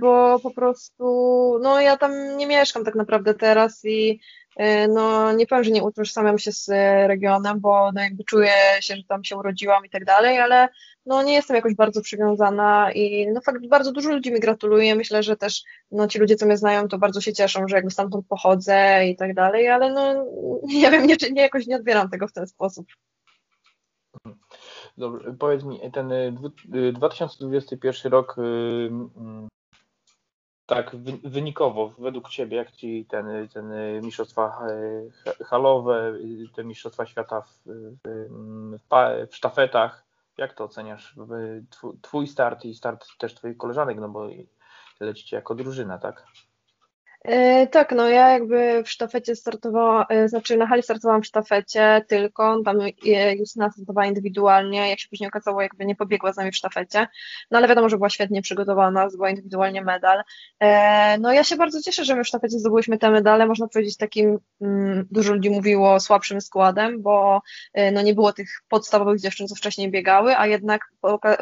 bo 0.00 0.38
po 0.42 0.50
prostu, 0.50 1.04
no 1.62 1.80
ja 1.80 1.96
tam 1.96 2.36
nie 2.36 2.46
mieszkam 2.46 2.84
tak 2.84 2.94
naprawdę 2.94 3.34
teraz 3.34 3.84
i 3.84 4.20
no 4.88 5.32
nie 5.32 5.46
powiem, 5.46 5.64
że 5.64 5.70
nie 5.70 5.82
utożsamiam 5.82 6.38
się 6.38 6.52
z 6.52 6.68
regionem, 7.08 7.60
bo 7.60 7.92
no 7.92 8.00
jakby 8.00 8.24
czuję 8.24 8.52
się, 8.80 8.96
że 8.96 9.04
tam 9.04 9.24
się 9.24 9.36
urodziłam 9.36 9.86
i 9.86 9.90
tak 9.90 10.04
dalej, 10.04 10.38
ale 10.38 10.68
no 11.06 11.22
nie 11.22 11.34
jestem 11.34 11.56
jakoś 11.56 11.74
bardzo 11.74 12.02
przywiązana 12.02 12.92
i 12.92 13.26
no 13.32 13.40
fakt, 13.40 13.66
bardzo 13.66 13.92
dużo 13.92 14.10
ludzi 14.10 14.32
mi 14.32 14.40
gratuluje, 14.40 14.94
myślę, 14.94 15.22
że 15.22 15.36
też 15.36 15.62
no 15.90 16.08
ci 16.08 16.18
ludzie, 16.18 16.36
co 16.36 16.46
mnie 16.46 16.56
znają, 16.56 16.88
to 16.88 16.98
bardzo 16.98 17.20
się 17.20 17.32
cieszą, 17.32 17.68
że 17.68 17.76
jakby 17.76 17.90
stamtąd 17.90 18.26
pochodzę 18.26 19.06
i 19.06 19.16
tak 19.16 19.34
dalej, 19.34 19.68
ale 19.68 19.92
no 19.92 20.26
nie 20.80 20.90
wiem, 20.90 21.06
nie, 21.06 21.16
nie 21.32 21.42
jakoś 21.42 21.66
nie 21.66 21.76
odbieram 21.76 22.10
tego 22.10 22.28
w 22.28 22.32
ten 22.32 22.46
sposób. 22.46 22.86
Dobrze, 24.98 25.34
powiedz 25.38 25.64
mi, 25.64 25.80
ten 25.92 26.12
2021 26.94 28.12
y, 28.12 28.16
rok, 28.16 28.36
tak 30.70 30.96
wynikowo, 31.24 31.94
według 31.98 32.28
Ciebie, 32.28 32.56
jak 32.56 32.70
Ci 32.70 33.06
ten, 33.08 33.48
ten 33.48 33.72
mistrzostwa 34.02 34.66
y, 35.40 35.44
halowe, 35.44 36.12
te 36.54 36.64
mistrzostwa 36.64 37.06
świata 37.06 37.40
w, 37.40 37.62
w, 37.66 39.26
w 39.30 39.36
sztafetach, 39.36 40.04
jak 40.36 40.54
to 40.54 40.64
oceniasz? 40.64 41.14
Twój 42.02 42.26
start 42.26 42.64
i 42.64 42.74
start 42.74 43.06
też 43.18 43.34
Twoich 43.34 43.56
koleżanek, 43.56 43.98
no 44.00 44.08
bo 44.08 44.28
lecicie 45.00 45.36
jako 45.36 45.54
drużyna, 45.54 45.98
tak? 45.98 46.24
E, 47.24 47.66
tak, 47.66 47.92
no 47.92 48.08
ja 48.08 48.28
jakby 48.30 48.82
w 48.84 48.90
sztafecie 48.90 49.36
startowałam, 49.36 50.04
e, 50.08 50.28
znaczy 50.28 50.56
na 50.56 50.66
hali 50.66 50.82
startowałam 50.82 51.22
w 51.22 51.26
sztafecie 51.26 52.04
tylko, 52.08 52.62
tam 52.64 52.78
Justyna 53.38 53.70
startowała 53.70 54.06
indywidualnie, 54.06 54.90
jak 54.90 55.00
się 55.00 55.08
później 55.08 55.28
okazało, 55.28 55.62
jakby 55.62 55.86
nie 55.86 55.96
pobiegła 55.96 56.32
z 56.32 56.36
nami 56.36 56.50
w 56.50 56.56
sztafecie, 56.56 57.06
no 57.50 57.58
ale 57.58 57.68
wiadomo, 57.68 57.88
że 57.88 57.96
była 57.96 58.10
świetnie 58.10 58.42
przygotowana, 58.42 59.08
zdobyła 59.08 59.30
indywidualnie 59.30 59.82
medal. 59.82 60.22
E, 60.60 61.18
no 61.18 61.32
ja 61.32 61.44
się 61.44 61.56
bardzo 61.56 61.82
cieszę, 61.82 62.04
że 62.04 62.16
my 62.16 62.24
w 62.24 62.28
sztafecie 62.28 62.58
zdobyliśmy 62.58 62.98
te 62.98 63.10
medale, 63.10 63.46
można 63.46 63.68
powiedzieć 63.68 63.96
takim, 63.96 64.38
mm, 64.60 65.06
dużo 65.10 65.34
ludzi 65.34 65.50
mówiło 65.50 66.00
słabszym 66.00 66.40
składem, 66.40 67.02
bo 67.02 67.42
no 67.92 68.02
nie 68.02 68.14
było 68.14 68.32
tych 68.32 68.48
podstawowych 68.68 69.20
dziewczyn, 69.20 69.48
co 69.48 69.54
wcześniej 69.54 69.90
biegały, 69.90 70.36
a 70.36 70.46
jednak 70.46 70.80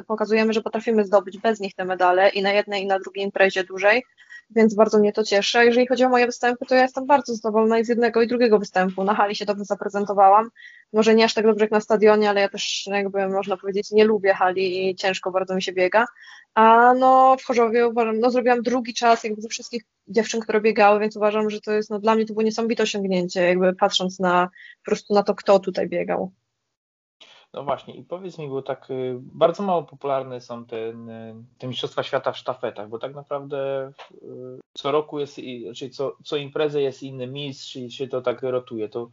pokazujemy, 0.06 0.52
że 0.52 0.62
potrafimy 0.62 1.04
zdobyć 1.04 1.38
bez 1.38 1.60
nich 1.60 1.74
te 1.74 1.84
medale 1.84 2.28
i 2.28 2.42
na 2.42 2.52
jednej 2.52 2.82
i 2.82 2.86
na 2.86 2.98
drugiej 2.98 3.24
imprezie 3.24 3.64
dłużej, 3.64 4.02
więc 4.50 4.74
bardzo 4.74 4.98
mnie 4.98 5.12
to 5.12 5.24
cieszy. 5.24 5.64
Jeżeli 5.64 5.86
chodzi 5.86 6.04
o 6.04 6.08
moje 6.08 6.26
występy, 6.26 6.66
to 6.66 6.74
ja 6.74 6.82
jestem 6.82 7.06
bardzo 7.06 7.34
zadowolona 7.34 7.84
z 7.84 7.88
jednego 7.88 8.22
i 8.22 8.26
drugiego 8.26 8.58
występu. 8.58 9.04
Na 9.04 9.14
hali 9.14 9.36
się 9.36 9.44
dobrze 9.44 9.64
zaprezentowałam. 9.64 10.50
Może 10.92 11.14
nie 11.14 11.24
aż 11.24 11.34
tak 11.34 11.46
dobrze 11.46 11.64
jak 11.64 11.70
na 11.70 11.80
stadionie, 11.80 12.30
ale 12.30 12.40
ja 12.40 12.48
też 12.48 12.86
jakby 12.86 13.28
można 13.28 13.56
powiedzieć 13.56 13.90
nie 13.90 14.04
lubię 14.04 14.34
hali 14.34 14.90
i 14.90 14.94
ciężko 14.94 15.30
bardzo 15.30 15.54
mi 15.54 15.62
się 15.62 15.72
biega. 15.72 16.06
A 16.54 16.94
no 16.94 17.36
w 17.40 17.44
Chorzowie 17.44 17.88
uważam, 17.88 18.18
no 18.20 18.30
zrobiłam 18.30 18.62
drugi 18.62 18.94
czas 18.94 19.24
jakby 19.24 19.42
ze 19.42 19.48
wszystkich 19.48 19.82
dziewczyn, 20.08 20.40
które 20.40 20.60
biegały, 20.60 21.00
więc 21.00 21.16
uważam, 21.16 21.50
że 21.50 21.60
to 21.60 21.72
jest, 21.72 21.90
no 21.90 21.98
dla 21.98 22.14
mnie 22.14 22.26
to 22.26 22.34
było 22.34 22.42
niesamowite 22.42 22.82
osiągnięcie, 22.82 23.48
jakby 23.48 23.74
patrząc 23.74 24.20
na 24.20 24.48
po 24.84 24.90
prostu 24.90 25.14
na 25.14 25.22
to, 25.22 25.34
kto 25.34 25.58
tutaj 25.58 25.88
biegał. 25.88 26.32
No 27.52 27.64
właśnie, 27.64 27.94
i 27.94 28.04
powiedz 28.04 28.38
mi, 28.38 28.48
bo 28.48 28.62
tak 28.62 28.90
y, 28.90 29.18
bardzo 29.20 29.62
mało 29.62 29.82
popularne 29.82 30.40
są 30.40 30.64
te, 30.64 30.76
y, 30.76 30.94
te 31.58 31.68
Mistrzostwa 31.68 32.02
Świata 32.02 32.32
w 32.32 32.38
sztafetach, 32.38 32.88
bo 32.88 32.98
tak 32.98 33.14
naprawdę 33.14 33.92
y, 34.12 34.60
co 34.74 34.92
roku 34.92 35.18
jest, 35.18 35.40
znaczy 35.64 35.90
co, 35.90 36.16
co 36.24 36.36
imprezę 36.36 36.82
jest 36.82 37.02
inny 37.02 37.26
mistrz 37.26 37.76
i 37.76 37.90
się 37.90 38.08
to 38.08 38.20
tak 38.20 38.42
rotuje. 38.42 38.88
To 38.88 39.10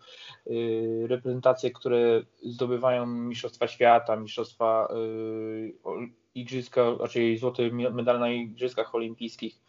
reprezentacje, 1.08 1.72
które 1.72 2.22
zdobywają 2.44 3.06
Mistrzostwa 3.06 3.68
Świata, 3.68 4.16
Mistrzostwa 4.16 4.88
Igrzyska, 6.36 6.82
raczej 7.00 7.38
złoty 7.38 7.72
medal 7.72 8.20
na 8.20 8.30
Igrzyskach 8.30 8.96
Olimpijskich, 8.96 9.62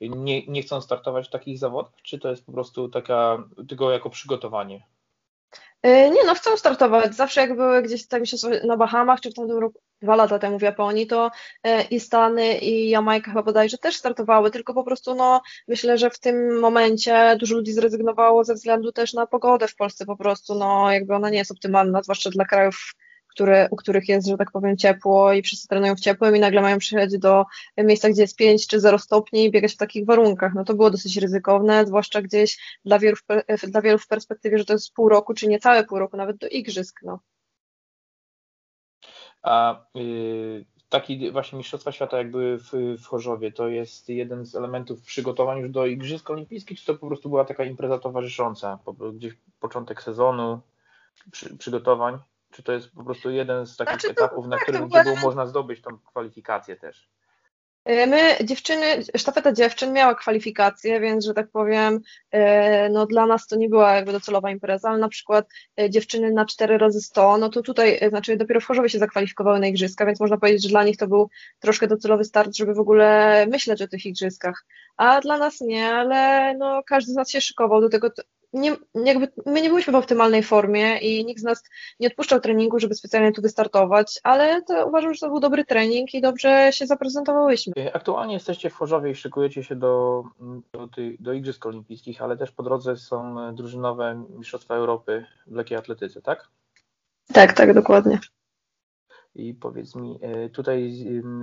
nie, 0.00 0.46
nie 0.46 0.62
chcą 0.62 0.80
startować 0.80 1.28
w 1.28 1.30
takich 1.30 1.58
zawodach, 1.58 1.92
czy 2.02 2.18
to 2.18 2.30
jest 2.30 2.46
po 2.46 2.52
prostu 2.52 2.88
taka, 2.88 3.48
tylko 3.68 3.90
jako 3.90 4.10
przygotowanie? 4.10 4.82
E, 5.82 6.10
nie 6.10 6.24
no, 6.24 6.34
chcą 6.34 6.56
startować. 6.56 7.14
Zawsze 7.14 7.40
jak 7.40 7.56
były 7.56 7.82
gdzieś 7.82 8.06
tam 8.06 8.22
na 8.64 8.76
Bahamach, 8.76 9.20
czy 9.20 9.30
w 9.30 9.34
tamtym 9.34 9.58
roku, 9.58 9.80
dwa 10.02 10.16
lata 10.16 10.38
temu 10.38 10.58
w 10.58 10.62
Japonii, 10.62 11.06
to 11.06 11.30
e, 11.62 11.82
i 11.82 12.00
Stany, 12.00 12.58
i 12.58 12.88
Jamajka 12.88 13.30
chyba 13.30 13.42
bodajże 13.42 13.78
też 13.78 13.96
startowały, 13.96 14.50
tylko 14.50 14.74
po 14.74 14.84
prostu 14.84 15.14
no, 15.14 15.42
myślę, 15.68 15.98
że 15.98 16.10
w 16.10 16.18
tym 16.18 16.60
momencie 16.60 17.36
dużo 17.40 17.54
ludzi 17.54 17.72
zrezygnowało 17.72 18.44
ze 18.44 18.54
względu 18.54 18.92
też 18.92 19.12
na 19.12 19.26
pogodę 19.26 19.68
w 19.68 19.76
Polsce 19.76 20.06
po 20.06 20.16
prostu, 20.16 20.54
no 20.54 20.92
jakby 20.92 21.14
ona 21.14 21.30
nie 21.30 21.38
jest 21.38 21.50
optymalna, 21.50 22.02
zwłaszcza 22.02 22.30
dla 22.30 22.44
krajów 22.44 22.94
które, 23.32 23.68
u 23.70 23.76
których 23.76 24.08
jest, 24.08 24.28
że 24.28 24.36
tak 24.36 24.50
powiem, 24.50 24.76
ciepło 24.76 25.32
i 25.32 25.42
wszyscy 25.42 25.68
trenują 25.68 25.96
w 25.96 26.00
ciepłym 26.00 26.36
i 26.36 26.40
nagle 26.40 26.60
mają 26.60 26.78
przyjechać 26.78 27.18
do 27.18 27.44
miejsca, 27.78 28.10
gdzie 28.10 28.22
jest 28.22 28.36
5 28.36 28.66
czy 28.66 28.80
0 28.80 28.98
stopni 28.98 29.44
i 29.44 29.50
biegać 29.50 29.74
w 29.74 29.76
takich 29.76 30.06
warunkach. 30.06 30.54
No 30.54 30.64
to 30.64 30.74
było 30.74 30.90
dosyć 30.90 31.16
ryzykowne, 31.16 31.86
zwłaszcza 31.86 32.22
gdzieś 32.22 32.58
dla 32.84 32.98
wielu, 32.98 33.16
dla 33.68 33.82
wielu 33.82 33.98
w 33.98 34.06
perspektywie, 34.06 34.58
że 34.58 34.64
to 34.64 34.72
jest 34.72 34.92
pół 34.92 35.08
roku, 35.08 35.34
czy 35.34 35.48
niecałe 35.48 35.84
pół 35.84 35.98
roku, 35.98 36.16
nawet 36.16 36.36
do 36.36 36.48
igrzysk. 36.48 37.00
No. 37.02 37.20
A 39.42 39.84
yy, 39.94 40.64
taki 40.92 41.30
właśnie 41.30 41.58
Mistrzostwa 41.58 41.92
Świata 41.92 42.18
jak 42.18 42.30
były 42.30 42.58
w, 42.58 42.72
w 43.02 43.06
Chorzowie, 43.06 43.52
to 43.52 43.68
jest 43.68 44.08
jeden 44.08 44.46
z 44.46 44.54
elementów 44.54 45.02
przygotowań 45.02 45.58
już 45.58 45.70
do 45.70 45.86
Igrzysk 45.86 46.30
Olimpijskich, 46.30 46.80
czy 46.80 46.86
to 46.86 46.94
po 46.94 47.06
prostu 47.06 47.28
była 47.28 47.44
taka 47.44 47.64
impreza 47.64 47.98
towarzysząca, 47.98 48.78
po, 48.84 48.92
gdzieś 48.92 49.34
początek 49.60 50.02
sezonu, 50.02 50.60
przy, 51.30 51.56
przygotowań? 51.56 52.18
Czy 52.52 52.62
to 52.62 52.72
jest 52.72 52.90
po 52.94 53.04
prostu 53.04 53.30
jeden 53.30 53.66
z 53.66 53.76
takich 53.76 53.92
znaczy, 53.92 54.10
etapów, 54.10 54.46
na 54.46 54.56
tak, 54.56 54.62
którym 54.62 54.88
gdzie 54.88 55.02
było 55.02 55.16
można 55.16 55.46
zdobyć 55.46 55.82
tą 55.82 55.98
kwalifikację 55.98 56.76
też? 56.76 57.08
E, 57.84 58.06
my, 58.06 58.36
dziewczyny, 58.44 58.84
sztafeta 59.16 59.52
dziewczyn 59.52 59.92
miała 59.92 60.14
kwalifikacje, 60.14 61.00
więc, 61.00 61.24
że 61.24 61.34
tak 61.34 61.50
powiem, 61.50 62.00
e, 62.30 62.88
no 62.88 63.06
dla 63.06 63.26
nas 63.26 63.46
to 63.46 63.56
nie 63.56 63.68
była 63.68 63.92
jakby 63.92 64.12
docelowa 64.12 64.50
impreza, 64.50 64.88
ale 64.88 64.98
na 64.98 65.08
przykład 65.08 65.48
e, 65.80 65.90
dziewczyny 65.90 66.32
na 66.32 66.46
4 66.46 66.78
razy 66.78 67.00
100, 67.00 67.38
no 67.38 67.48
to 67.48 67.62
tutaj, 67.62 68.00
znaczy 68.08 68.36
dopiero 68.36 68.60
w 68.60 68.64
Chorzowie 68.64 68.88
się 68.88 68.98
zakwalifikowały 68.98 69.60
na 69.60 69.66
igrzyska, 69.66 70.06
więc 70.06 70.20
można 70.20 70.36
powiedzieć, 70.38 70.62
że 70.62 70.68
dla 70.68 70.84
nich 70.84 70.96
to 70.96 71.08
był 71.08 71.30
troszkę 71.60 71.86
docelowy 71.86 72.24
start, 72.24 72.56
żeby 72.56 72.74
w 72.74 72.80
ogóle 72.80 73.46
myśleć 73.46 73.82
o 73.82 73.88
tych 73.88 74.06
igrzyskach. 74.06 74.64
A 74.96 75.20
dla 75.20 75.38
nas 75.38 75.60
nie, 75.60 75.94
ale 75.94 76.54
no 76.58 76.82
każdy 76.86 77.12
z 77.12 77.14
nas 77.14 77.30
się 77.30 77.40
szykował 77.40 77.80
do 77.80 77.88
tego 77.88 78.10
nie, 78.52 78.76
jakby 78.94 79.28
my 79.46 79.62
nie 79.62 79.70
byliśmy 79.70 79.92
w 79.92 79.96
optymalnej 79.96 80.42
formie 80.42 80.98
i 80.98 81.24
nikt 81.24 81.40
z 81.40 81.44
nas 81.44 81.62
nie 82.00 82.06
odpuszczał 82.08 82.40
treningu, 82.40 82.78
żeby 82.78 82.94
specjalnie 82.94 83.32
tu 83.32 83.42
wystartować, 83.42 84.20
ale 84.22 84.62
to 84.62 84.86
uważam, 84.86 85.14
że 85.14 85.20
to 85.20 85.28
był 85.28 85.40
dobry 85.40 85.64
trening 85.64 86.14
i 86.14 86.20
dobrze 86.20 86.72
się 86.72 86.86
zaprezentowałyśmy. 86.86 87.72
Aktualnie 87.92 88.34
jesteście 88.34 88.70
w 88.70 88.74
Chorzowie 88.74 89.10
i 89.10 89.14
szykujecie 89.14 89.64
się 89.64 89.76
do, 89.76 90.24
do, 90.72 90.88
do 91.18 91.32
Igrzysk 91.32 91.66
Olimpijskich, 91.66 92.22
ale 92.22 92.36
też 92.36 92.50
po 92.50 92.62
drodze 92.62 92.96
są 92.96 93.36
drużynowe 93.54 94.24
Mistrzostwa 94.30 94.74
Europy 94.74 95.26
w 95.46 95.54
lekkiej 95.54 95.78
atletyce, 95.78 96.22
tak? 96.22 96.48
Tak, 97.32 97.52
tak, 97.52 97.74
dokładnie. 97.74 98.18
I 99.34 99.54
powiedz 99.54 99.94
mi, 99.94 100.18
e, 100.22 100.48
tutaj 100.48 100.92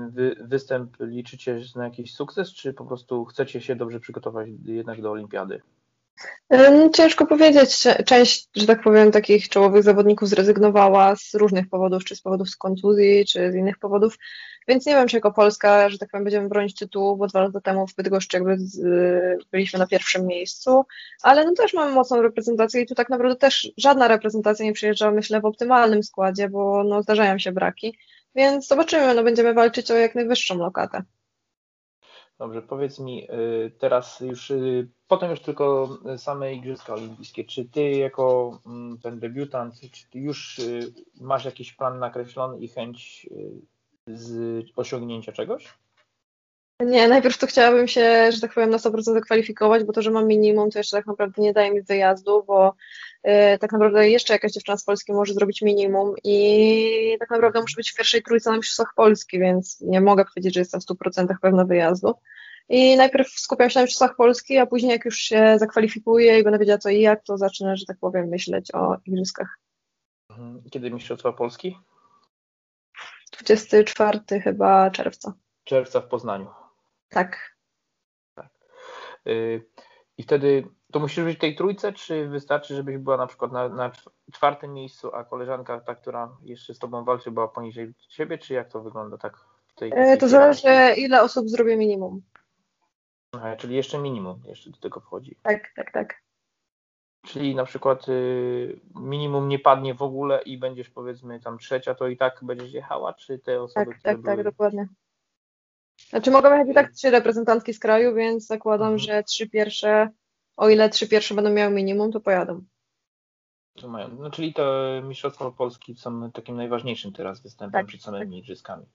wy, 0.09 0.35
występ 0.41 0.97
liczycie 0.99 1.61
na 1.75 1.83
jakiś 1.83 2.13
sukces, 2.13 2.53
czy 2.53 2.73
po 2.73 2.85
prostu 2.85 3.25
chcecie 3.25 3.61
się 3.61 3.75
dobrze 3.75 3.99
przygotować 3.99 4.49
jednak 4.65 5.01
do 5.01 5.11
Olimpiady? 5.11 5.61
Ciężko 6.93 7.25
powiedzieć. 7.25 7.83
Część, 8.05 8.49
że 8.55 8.67
tak 8.67 8.81
powiem, 8.81 9.11
takich 9.11 9.49
czołowych 9.49 9.83
zawodników 9.83 10.29
zrezygnowała 10.29 11.15
z 11.15 11.33
różnych 11.33 11.69
powodów, 11.69 12.03
czy 12.03 12.15
z 12.15 12.21
powodów 12.21 12.49
z 12.49 12.55
kontuzji, 12.55 13.25
czy 13.25 13.51
z 13.51 13.55
innych 13.55 13.77
powodów, 13.77 14.17
więc 14.67 14.85
nie 14.85 14.93
wiem, 14.93 15.07
czy 15.07 15.17
jako 15.17 15.31
Polska, 15.31 15.89
że 15.89 15.97
tak 15.97 16.09
powiem, 16.09 16.23
będziemy 16.23 16.49
bronić 16.49 16.75
tytułu, 16.75 17.17
bo 17.17 17.27
dwa 17.27 17.41
lata 17.41 17.61
temu 17.61 17.87
w 17.87 17.95
Bydgoszczy 17.95 18.37
jakby 18.37 18.55
z, 18.59 18.79
byliśmy 19.51 19.79
na 19.79 19.87
pierwszym 19.87 20.27
miejscu, 20.27 20.85
ale 21.23 21.45
no 21.45 21.53
też 21.53 21.73
mamy 21.73 21.91
mocną 21.91 22.21
reprezentację 22.21 22.81
i 22.81 22.85
tu 22.85 22.95
tak 22.95 23.09
naprawdę 23.09 23.35
też 23.35 23.71
żadna 23.77 24.07
reprezentacja 24.07 24.65
nie 24.65 24.73
przyjeżdża, 24.73 25.11
myślę, 25.11 25.41
w 25.41 25.45
optymalnym 25.45 26.03
składzie, 26.03 26.49
bo 26.49 26.83
no, 26.83 27.01
zdarzają 27.01 27.39
się 27.39 27.51
braki, 27.51 27.97
więc 28.35 28.67
zobaczymy, 28.67 29.13
no 29.13 29.23
będziemy 29.23 29.53
walczyć 29.53 29.91
o 29.91 29.95
jak 29.95 30.15
najwyższą 30.15 30.57
lokatę. 30.57 31.03
Dobrze, 32.39 32.61
powiedz 32.61 32.99
mi 32.99 33.23
y, 33.31 33.71
teraz 33.79 34.19
już, 34.19 34.51
y, 34.51 34.87
potem 35.07 35.31
już 35.31 35.39
tylko 35.39 35.97
same 36.17 36.53
Igrzyska 36.53 36.93
Olimpijskie. 36.93 37.43
Czy 37.43 37.65
ty 37.65 37.91
jako 37.91 38.59
mm, 38.65 38.97
ten 38.97 39.19
debiutant, 39.19 39.79
czy 39.91 40.09
ty 40.09 40.19
już 40.19 40.59
y, 40.59 40.93
masz 41.21 41.45
jakiś 41.45 41.73
plan 41.73 41.99
nakreślony 41.99 42.59
i 42.59 42.67
chęć 42.67 43.29
z 44.07 44.65
osiągnięcia 44.75 45.31
czegoś? 45.31 45.73
Nie, 46.85 47.07
najpierw 47.07 47.37
to 47.37 47.47
chciałabym 47.47 47.87
się, 47.87 48.31
że 48.31 48.41
tak 48.41 48.53
powiem, 48.53 48.69
na 48.69 48.77
100% 48.77 49.01
zakwalifikować, 49.01 49.83
bo 49.83 49.93
to, 49.93 50.01
że 50.01 50.11
mam 50.11 50.27
minimum, 50.27 50.71
to 50.71 50.79
jeszcze 50.79 50.97
tak 50.97 51.07
naprawdę 51.07 51.41
nie 51.41 51.53
daje 51.53 51.71
mi 51.71 51.81
wyjazdu, 51.81 52.43
bo 52.47 52.73
y, 53.27 53.57
tak 53.57 53.71
naprawdę 53.71 54.09
jeszcze 54.09 54.33
jakaś 54.33 54.51
dziewczyna 54.51 54.77
z 54.77 54.83
Polski 54.83 55.13
może 55.13 55.33
zrobić 55.33 55.61
minimum 55.61 56.15
i 56.23 57.17
tak 57.19 57.29
naprawdę 57.29 57.61
muszę 57.61 57.75
być 57.75 57.91
w 57.91 57.95
pierwszej 57.95 58.23
trójce 58.23 58.49
na 58.49 58.57
Mistrzostwach 58.57 58.93
Polski, 58.95 59.39
więc 59.39 59.81
nie 59.81 60.01
mogę 60.01 60.25
powiedzieć, 60.25 60.53
że 60.53 60.59
jestem 60.59 60.81
w 60.81 60.85
100% 60.85 61.27
pewna 61.41 61.65
wyjazdu. 61.65 62.13
I 62.69 62.97
najpierw 62.97 63.29
skupiam 63.29 63.69
się 63.69 63.79
na 63.79 63.83
Mistrzostwach 63.83 64.15
Polski, 64.15 64.57
a 64.57 64.65
później 64.65 64.91
jak 64.91 65.05
już 65.05 65.17
się 65.17 65.55
zakwalifikuję 65.57 66.39
i 66.39 66.43
będę 66.43 66.59
wiedziała 66.59 66.77
co 66.77 66.89
i 66.89 67.01
jak, 67.01 67.23
to 67.23 67.37
zacznę, 67.37 67.77
że 67.77 67.85
tak 67.85 67.97
powiem, 67.97 68.27
myśleć 68.27 68.73
o 68.73 68.97
igrzyskach. 69.05 69.59
Mhm. 70.29 70.63
Kiedy 70.71 70.91
Mistrzostwa 70.91 71.33
Polski? 71.33 71.77
24 73.31 74.19
chyba 74.43 74.91
czerwca. 74.91 75.33
Czerwca 75.63 76.01
w 76.01 76.07
Poznaniu. 76.07 76.58
Tak. 77.09 77.57
tak. 78.35 78.49
Y, 79.27 79.65
I 80.17 80.23
wtedy 80.23 80.67
to 80.91 80.99
musisz 80.99 81.23
być 81.23 81.37
w 81.37 81.41
tej 81.41 81.55
trójce, 81.55 81.93
czy 81.93 82.27
wystarczy, 82.27 82.75
żebyś 82.75 82.97
była 82.97 83.17
na 83.17 83.27
przykład 83.27 83.51
na, 83.51 83.69
na 83.69 83.91
czwartym 84.33 84.73
miejscu, 84.73 85.15
a 85.15 85.23
koleżanka, 85.23 85.79
ta, 85.79 85.95
która 85.95 86.37
jeszcze 86.41 86.73
z 86.73 86.79
tobą 86.79 87.03
walczy, 87.03 87.31
była 87.31 87.47
poniżej 87.47 87.93
ciebie, 88.09 88.37
czy 88.37 88.53
jak 88.53 88.69
to 88.69 88.81
wygląda 88.81 89.17
tak 89.17 89.37
w 89.67 89.73
tej, 89.73 89.91
e, 89.95 90.17
To 90.17 90.29
zależy, 90.29 90.95
ile 90.97 91.21
osób 91.21 91.49
zrobię 91.49 91.77
minimum. 91.77 92.21
Aha, 93.31 93.55
czyli 93.55 93.75
jeszcze 93.75 93.97
minimum 93.97 94.41
jeszcze 94.45 94.69
do 94.69 94.77
tego 94.77 94.99
wchodzi. 94.99 95.35
Tak, 95.43 95.71
tak, 95.75 95.91
tak. 95.91 96.21
Czyli 97.25 97.55
na 97.55 97.65
przykład 97.65 98.09
y, 98.09 98.79
minimum 98.95 99.47
nie 99.47 99.59
padnie 99.59 99.93
w 99.93 100.01
ogóle 100.01 100.41
i 100.41 100.57
będziesz 100.57 100.89
powiedzmy 100.89 101.39
tam 101.39 101.57
trzecia, 101.57 101.95
to 101.95 102.07
i 102.07 102.17
tak 102.17 102.39
będziesz 102.43 102.73
jechała, 102.73 103.13
czy 103.13 103.39
te 103.39 103.61
osoby, 103.61 103.85
tak, 103.85 103.99
które 103.99 104.15
Tak, 104.15 104.25
tak, 104.25 104.35
były... 104.35 104.43
dokładnie. 104.43 104.87
Znaczy 106.09 106.31
mogą 106.31 106.51
jechać 106.51 106.67
i 106.69 106.73
tak 106.73 106.91
trzy 106.91 107.09
reprezentantki 107.09 107.73
z 107.73 107.79
kraju, 107.79 108.15
więc 108.15 108.45
zakładam, 108.47 108.87
Mhm. 108.93 108.99
że 108.99 109.23
trzy 109.23 109.49
pierwsze, 109.49 110.09
o 110.57 110.69
ile 110.69 110.89
trzy 110.89 111.07
pierwsze 111.07 111.35
będą 111.35 111.49
miały 111.51 111.73
minimum, 111.73 112.11
to 112.11 112.19
pojadą. 112.19 112.63
To 113.81 113.87
mają. 113.87 114.07
No, 114.19 114.31
czyli 114.31 114.53
te 114.53 114.63
Mistrzostwa 115.03 115.51
Polski 115.51 115.95
są 115.95 116.31
takim 116.31 116.55
najważniejszym 116.57 117.13
teraz 117.13 117.41
występem 117.41 117.81
Tak, 117.81 117.85
przed 117.87 118.01
samymi 118.01 118.39
igrzyskami. 118.39 118.85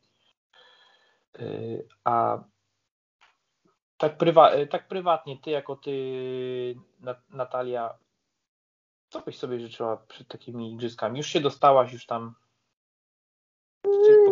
Y, 1.41 1.87
A 2.05 2.39
tak, 3.97 4.17
prywa- 4.19 4.67
tak 4.71 4.89
prywatnie, 4.89 5.39
ty 5.39 5.51
jako 5.51 5.77
ty, 5.77 5.91
Nat- 7.01 7.31
Natalia, 7.31 7.99
co 9.11 9.21
byś 9.21 9.39
sobie 9.39 9.61
życzyła 9.61 9.97
przed 9.97 10.29
takimi 10.29 10.73
igrzyskami? 10.73 11.19
Już 11.19 11.27
się 11.27 11.41
dostałaś, 11.41 11.93
już 11.93 12.07
tam. 12.07 12.35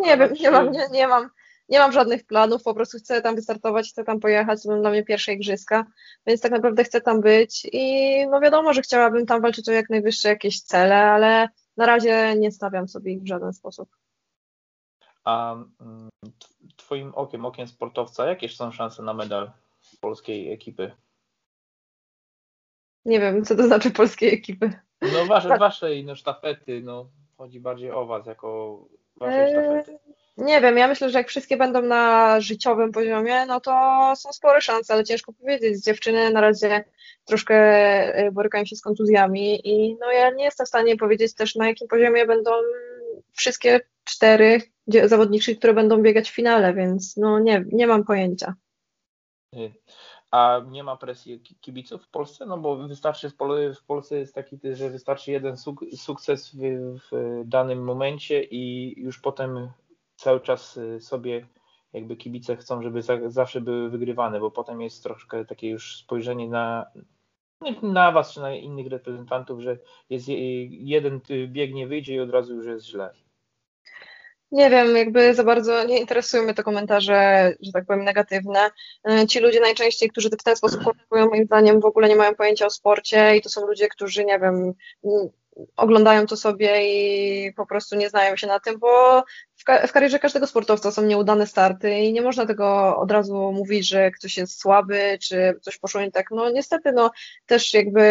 Nie 0.01 0.17
wiem, 0.17 0.33
nie 0.33 0.51
mam, 0.51 0.71
nie, 0.71 0.87
nie 0.91 1.07
mam, 1.07 1.29
nie 1.69 1.79
mam 1.79 1.91
żadnych 1.91 2.25
planów, 2.25 2.63
po 2.63 2.73
prostu 2.73 2.97
chcę 2.97 3.21
tam 3.21 3.35
wystartować, 3.35 3.89
chcę 3.89 4.03
tam 4.03 4.19
pojechać, 4.19 4.63
to 4.63 4.69
będą 4.69 4.81
dla 4.81 4.91
mnie 4.91 5.03
pierwsze 5.03 5.33
igrzyska, 5.33 5.85
więc 6.27 6.41
tak 6.41 6.51
naprawdę 6.51 6.83
chcę 6.83 7.01
tam 7.01 7.21
być 7.21 7.67
i 7.71 8.15
no 8.27 8.39
wiadomo, 8.39 8.73
że 8.73 8.81
chciałabym 8.81 9.25
tam 9.25 9.41
walczyć 9.41 9.69
o 9.69 9.71
jak 9.71 9.89
najwyższe 9.89 10.29
jakieś 10.29 10.61
cele, 10.61 10.95
ale 10.95 11.49
na 11.77 11.85
razie 11.85 12.35
nie 12.37 12.51
stawiam 12.51 12.87
sobie 12.87 13.13
ich 13.13 13.21
w 13.23 13.27
żaden 13.27 13.53
sposób. 13.53 13.89
A 15.23 15.53
mm, 15.53 16.09
twoim 16.75 17.11
okiem, 17.15 17.45
okiem 17.45 17.67
sportowca, 17.67 18.25
jakie 18.25 18.49
są 18.49 18.71
szanse 18.71 19.03
na 19.03 19.13
medal 19.13 19.51
polskiej 20.01 20.53
ekipy? 20.53 20.91
Nie 23.05 23.19
wiem, 23.19 23.45
co 23.45 23.55
to 23.55 23.63
znaczy 23.63 23.91
polskiej 23.91 24.33
ekipy. 24.33 24.73
No 25.01 25.25
wasze, 25.25 25.49
Tak. 25.49 25.59
waszej 25.59 26.05
no, 26.05 26.15
sztafety, 26.15 26.81
no 26.81 27.09
chodzi 27.37 27.59
bardziej 27.59 27.91
o 27.91 28.05
was 28.05 28.25
jako 28.25 28.79
waszej 29.15 29.39
Eee, 29.39 29.51
sztafety. 29.51 29.99
Nie 30.37 30.61
wiem, 30.61 30.77
ja 30.77 30.87
myślę, 30.87 31.09
że 31.09 31.17
jak 31.17 31.29
wszystkie 31.29 31.57
będą 31.57 31.81
na 31.81 32.39
życiowym 32.41 32.91
poziomie, 32.91 33.45
no 33.45 33.59
to 33.59 33.71
są 34.15 34.33
spore 34.33 34.61
szanse, 34.61 34.93
ale 34.93 35.03
ciężko 35.03 35.33
powiedzieć. 35.33 35.83
Dziewczyny 35.83 36.31
na 36.31 36.41
razie 36.41 36.83
troszkę 37.25 37.55
e, 38.15 38.31
borykają 38.31 38.65
się 38.65 38.75
z 38.75 38.81
kontuzjami 38.81 39.67
i 39.69 39.97
no 39.99 40.11
ja 40.11 40.29
nie 40.29 40.43
jestem 40.43 40.65
w 40.65 40.69
stanie 40.69 40.97
powiedzieć 40.97 41.33
też 41.35 41.55
na 41.55 41.67
jakim 41.67 41.87
poziomie 41.87 42.25
będą 42.25 42.51
wszystkie 43.31 43.79
cztery 44.03 44.61
zawodniczki, 45.05 45.57
które 45.57 45.73
będą 45.73 46.01
biegać 46.01 46.29
w 46.29 46.35
finale, 46.35 46.73
więc 46.73 47.17
no 47.17 47.39
nie, 47.39 47.65
nie 47.71 47.87
mam 47.87 48.03
pojęcia. 48.03 48.55
Y, 49.55 49.73
A 50.31 50.61
nie 50.69 50.83
ma 50.83 50.97
presji 50.97 51.39
ki- 51.39 51.55
kibiców 51.61 52.03
w 52.03 52.09
Polsce? 52.09 52.45
No 52.45 52.57
bo 52.57 52.87
wystarczy 52.87 53.29
w, 53.29 53.35
Pol- 53.35 53.75
w 53.75 53.83
Polsce 53.83 54.17
jest 54.17 54.35
taki, 54.35 54.59
że 54.73 54.89
wystarczy 54.89 55.31
jeden 55.31 55.55
suk- 55.55 55.95
sukces 55.97 56.51
w, 56.55 56.57
w 57.11 57.41
danym 57.45 57.83
momencie 57.83 58.43
i 58.43 58.93
już 58.97 59.19
potem 59.19 59.69
cały 60.23 60.41
czas 60.41 60.77
y, 60.77 60.99
sobie 60.99 61.47
jakby 61.93 62.15
kibice 62.15 62.55
chcą, 62.57 62.81
żeby 62.81 63.01
za, 63.01 63.17
zawsze 63.29 63.61
były 63.61 63.89
wygrywane, 63.89 64.39
bo 64.39 64.51
potem 64.51 64.81
jest 64.81 65.03
troszkę 65.03 65.45
takie 65.45 65.69
już 65.69 65.97
spojrzenie 65.97 66.47
na, 66.47 66.85
na 67.81 68.11
was 68.11 68.33
czy 68.33 68.39
na 68.39 68.55
innych 68.55 68.87
reprezentantów, 68.87 69.59
że 69.61 69.77
jest 70.09 70.27
je- 70.27 70.65
jeden 70.65 71.19
y, 71.29 71.47
bieg 71.47 71.73
nie 71.73 71.87
wyjdzie 71.87 72.15
i 72.15 72.19
od 72.19 72.29
razu 72.29 72.55
już 72.55 72.65
jest 72.65 72.85
źle. 72.85 73.13
Nie 74.51 74.69
wiem, 74.69 74.95
jakby 74.97 75.33
za 75.33 75.43
bardzo 75.43 75.83
nie 75.83 75.99
interesują 75.99 76.43
mnie 76.43 76.53
te 76.53 76.63
komentarze, 76.63 77.51
że 77.61 77.71
tak 77.71 77.85
powiem, 77.85 78.03
negatywne. 78.03 78.71
E, 79.09 79.27
Ci 79.27 79.39
ludzie 79.39 79.59
najczęściej, 79.59 80.09
którzy 80.09 80.29
w 80.29 80.43
ten 80.43 80.55
sposób 80.55 80.83
komentują, 80.83 81.29
moim 81.29 81.45
zdaniem 81.45 81.79
w 81.81 81.85
ogóle 81.85 82.09
nie 82.09 82.15
mają 82.15 82.35
pojęcia 82.35 82.65
o 82.65 82.69
sporcie 82.69 83.35
i 83.37 83.41
to 83.41 83.49
są 83.49 83.67
ludzie, 83.67 83.87
którzy, 83.87 84.25
nie 84.25 84.39
wiem, 84.39 84.73
oglądają 85.75 86.25
to 86.25 86.37
sobie 86.37 86.93
i 86.93 87.53
po 87.53 87.65
prostu 87.65 87.95
nie 87.95 88.09
znają 88.09 88.35
się 88.35 88.47
na 88.47 88.59
tym, 88.59 88.79
bo 88.79 89.23
w, 89.55 89.63
ka- 89.63 89.87
w 89.87 89.91
karierze 89.91 90.19
każdego 90.19 90.47
sportowca 90.47 90.91
są 90.91 91.05
nieudane 91.05 91.47
starty 91.47 91.99
i 91.99 92.13
nie 92.13 92.21
można 92.21 92.45
tego 92.45 92.97
od 92.97 93.11
razu 93.11 93.51
mówić, 93.51 93.87
że 93.89 94.11
ktoś 94.11 94.37
jest 94.37 94.59
słaby, 94.59 95.17
czy 95.21 95.59
coś 95.61 95.77
poszło 95.77 96.01
nie 96.01 96.11
tak. 96.11 96.31
No 96.31 96.49
niestety, 96.49 96.91
no 96.91 97.11
też 97.45 97.73
jakby 97.73 98.03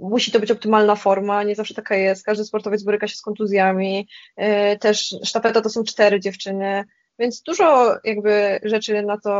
musi 0.00 0.32
to 0.32 0.40
być 0.40 0.50
optymalna 0.50 0.96
forma, 0.96 1.42
nie 1.42 1.54
zawsze 1.54 1.74
taka 1.74 1.96
jest. 1.96 2.24
Każdy 2.24 2.44
sportowiec 2.44 2.82
boryka 2.82 3.08
się 3.08 3.16
z 3.16 3.22
kontuzjami, 3.22 4.08
Yy, 4.36 4.78
Też 4.78 5.14
sztafeta 5.24 5.60
to 5.60 5.70
są 5.70 5.84
cztery 5.84 6.20
dziewczyny, 6.20 6.84
więc 7.18 7.42
dużo 7.42 7.96
jakby 8.04 8.60
rzeczy 8.62 9.02
na 9.02 9.18
to 9.18 9.30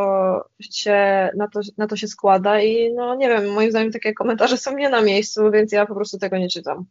się, 0.60 1.30
na 1.36 1.48
to, 1.48 1.60
na 1.78 1.86
to 1.86 1.96
się 1.96 2.08
składa 2.08 2.60
i 2.60 2.92
no 2.94 3.14
nie 3.14 3.28
wiem, 3.28 3.52
moim 3.52 3.70
zdaniem 3.70 3.92
takie 3.92 4.12
komentarze 4.14 4.56
są 4.58 4.76
nie 4.76 4.88
na 4.88 5.02
miejscu, 5.02 5.50
więc 5.50 5.72
ja 5.72 5.86
po 5.86 5.94
prostu 5.94 6.18
tego 6.18 6.38
nie 6.38 6.48
czytam. 6.48 6.86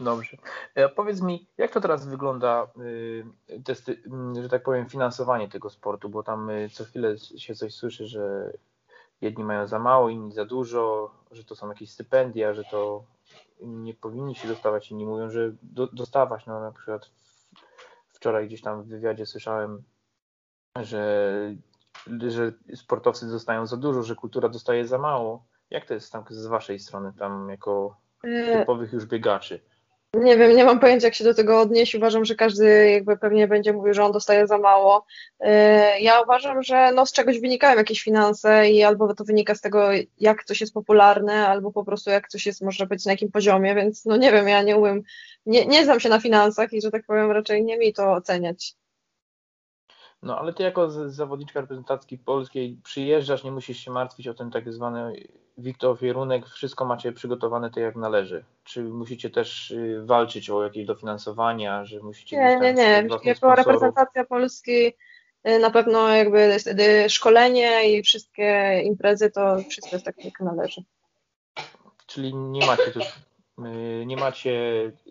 Dobrze. 0.00 0.36
E, 0.74 0.88
Powiedz 0.88 1.20
mi, 1.20 1.46
jak 1.58 1.70
to 1.70 1.80
teraz 1.80 2.06
wygląda, 2.06 2.66
y, 2.80 3.24
testy, 3.64 4.02
mm, 4.06 4.42
że 4.42 4.48
tak 4.48 4.62
powiem, 4.62 4.88
finansowanie 4.88 5.48
tego 5.48 5.70
sportu, 5.70 6.08
bo 6.08 6.22
tam 6.22 6.50
y, 6.50 6.68
co 6.68 6.84
chwilę 6.84 7.18
się 7.18 7.54
coś 7.54 7.74
słyszy, 7.74 8.06
że 8.06 8.52
jedni 9.20 9.44
mają 9.44 9.66
za 9.66 9.78
mało, 9.78 10.08
inni 10.08 10.32
za 10.32 10.44
dużo, 10.44 11.10
że 11.30 11.44
to 11.44 11.56
są 11.56 11.68
jakieś 11.68 11.90
stypendia, 11.90 12.54
że 12.54 12.64
to 12.64 13.04
nie 13.60 13.94
powinni 13.94 14.34
się 14.34 14.48
dostawać, 14.48 14.90
inni 14.90 15.06
mówią, 15.06 15.30
że 15.30 15.52
do, 15.62 15.86
dostawać. 15.86 16.46
No 16.46 16.60
na 16.60 16.72
przykład 16.72 17.10
wczoraj 18.08 18.46
gdzieś 18.46 18.62
tam 18.62 18.82
w 18.82 18.86
wywiadzie 18.86 19.26
słyszałem, 19.26 19.82
że, 20.80 21.54
że 22.28 22.52
sportowcy 22.74 23.28
dostają 23.28 23.66
za 23.66 23.76
dużo, 23.76 24.02
że 24.02 24.14
kultura 24.14 24.48
dostaje 24.48 24.86
za 24.86 24.98
mało. 24.98 25.44
Jak 25.70 25.86
to 25.86 25.94
jest 25.94 26.12
tam 26.12 26.24
z 26.30 26.46
waszej 26.46 26.78
strony, 26.78 27.12
tam 27.18 27.48
jako 27.50 28.04
Yy, 28.24 28.58
typowych 28.58 28.92
już 28.92 29.06
biegaczy? 29.06 29.60
Nie 30.16 30.36
wiem, 30.36 30.56
nie 30.56 30.64
mam 30.64 30.80
pojęcia, 30.80 31.06
jak 31.06 31.14
się 31.14 31.24
do 31.24 31.34
tego 31.34 31.60
odnieść. 31.60 31.94
Uważam, 31.94 32.24
że 32.24 32.34
każdy 32.34 32.90
jakby 32.90 33.16
pewnie 33.16 33.48
będzie 33.48 33.72
mówił, 33.72 33.94
że 33.94 34.04
on 34.04 34.12
dostaje 34.12 34.46
za 34.46 34.58
mało. 34.58 35.06
Yy, 35.40 35.48
Ja 36.00 36.20
uważam, 36.22 36.62
że 36.62 36.92
no 36.94 37.06
z 37.06 37.12
czegoś 37.12 37.40
wynikają 37.40 37.78
jakieś 37.78 38.02
finanse 38.02 38.70
i 38.70 38.82
albo 38.82 39.14
to 39.14 39.24
wynika 39.24 39.54
z 39.54 39.60
tego, 39.60 39.88
jak 40.20 40.44
coś 40.44 40.60
jest 40.60 40.74
popularne, 40.74 41.48
albo 41.48 41.72
po 41.72 41.84
prostu 41.84 42.10
jak 42.10 42.28
coś 42.28 42.46
jest, 42.46 42.62
można 42.62 42.86
powiedzieć, 42.86 43.06
na 43.06 43.12
jakim 43.12 43.30
poziomie, 43.30 43.74
więc 43.74 44.04
no 44.04 44.16
nie 44.16 44.32
wiem, 44.32 44.48
ja 44.48 44.62
nie 44.62 44.76
umiem, 44.76 45.02
nie, 45.46 45.66
nie 45.66 45.84
znam 45.84 46.00
się 46.00 46.08
na 46.08 46.20
finansach 46.20 46.72
i 46.72 46.80
że 46.82 46.90
tak 46.90 47.06
powiem, 47.06 47.30
raczej 47.30 47.64
nie 47.64 47.78
mi 47.78 47.92
to 47.92 48.12
oceniać. 48.12 48.74
No 50.22 50.38
ale 50.38 50.52
ty 50.52 50.62
jako 50.62 51.10
zawodniczka 51.10 51.60
reprezentacji 51.60 52.18
polskiej 52.18 52.80
przyjeżdżasz, 52.84 53.44
nie 53.44 53.52
musisz 53.52 53.78
się 53.78 53.90
martwić 53.90 54.28
o 54.28 54.34
ten 54.34 54.50
tak 54.50 54.72
zwany 54.72 55.28
wiktofierunek, 55.58 56.46
wszystko 56.46 56.84
macie 56.84 57.12
przygotowane 57.12 57.70
tak 57.70 57.82
jak 57.82 57.96
należy. 57.96 58.44
Czy 58.64 58.82
musicie 58.84 59.30
też 59.30 59.70
y, 59.70 60.02
walczyć 60.04 60.50
o 60.50 60.62
jakieś 60.64 60.86
dofinansowania, 60.86 61.84
że 61.84 62.00
musicie 62.00 62.36
Nie, 62.36 62.56
nie, 62.60 62.74
nie. 62.74 63.08
sponsorów? 63.34 63.56
reprezentacja 63.56 64.24
Polski 64.24 64.86
y, 65.48 65.58
na 65.58 65.70
pewno 65.70 66.08
jakby 66.08 66.56
y, 67.04 67.10
szkolenie 67.10 67.90
i 67.98 68.02
wszystkie 68.02 68.80
imprezy 68.84 69.30
to 69.30 69.56
wszystko 69.70 69.96
jest 69.96 70.04
tak 70.04 70.24
jak 70.24 70.40
należy. 70.40 70.82
Czyli 72.06 72.34
nie 72.34 72.66
macie 72.66 72.90
też 72.90 73.16
y, 73.58 74.06
nie 74.06 74.16
macie 74.16 74.52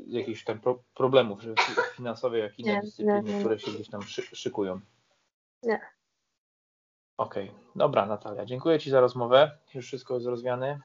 jakichś 0.07 0.43
tam 0.43 0.59
pro, 0.59 0.79
problemów 0.95 1.39
finansowych, 1.95 2.43
jak 2.43 2.59
inne 2.59 2.73
Nie, 2.73 2.81
dyscypliny, 2.81 3.21
nie, 3.23 3.33
nie. 3.33 3.39
które 3.39 3.59
się 3.59 3.71
gdzieś 3.71 3.89
tam 3.89 4.01
szy, 4.03 4.21
szykują. 4.21 4.79
Nie. 5.63 5.92
Okej, 7.17 7.51
dobra 7.75 8.05
Natalia, 8.05 8.45
dziękuję 8.45 8.79
Ci 8.79 8.89
za 8.89 9.01
rozmowę. 9.01 9.57
Już 9.73 9.85
wszystko 9.85 10.13
jest 10.13 10.27
rozwiane. 10.27 10.79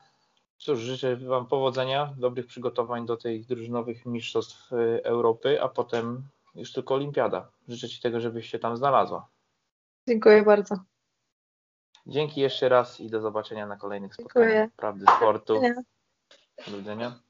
Cóż, 0.58 0.78
życzę 0.78 1.16
Wam 1.16 1.46
powodzenia, 1.46 2.14
dobrych 2.16 2.46
przygotowań 2.46 3.06
do 3.06 3.16
tych 3.16 3.46
drużynowych 3.46 4.06
mistrzostw 4.06 4.72
y, 4.72 5.00
Europy, 5.04 5.62
a 5.62 5.68
potem 5.68 6.28
już 6.54 6.72
tylko 6.72 6.94
olimpiada. 6.94 7.50
Życzę 7.68 7.88
Ci 7.88 8.00
tego, 8.00 8.20
żebyś 8.20 8.50
się 8.50 8.58
tam 8.58 8.76
znalazła. 8.76 9.28
Dziękuję 10.08 10.42
bardzo. 10.42 10.76
Dzięki 12.06 12.40
jeszcze 12.40 12.68
raz 12.68 13.00
i 13.00 13.10
do 13.10 13.20
zobaczenia 13.20 13.66
na 13.66 13.76
kolejnych 13.76 14.16
Dziękuję. 14.16 14.44
spotkaniach 14.44 14.70
Prawdy 14.76 15.04
Sportu. 15.16 15.62
Nie. 15.62 15.74
Do 16.68 16.76
widzenia. 16.76 17.20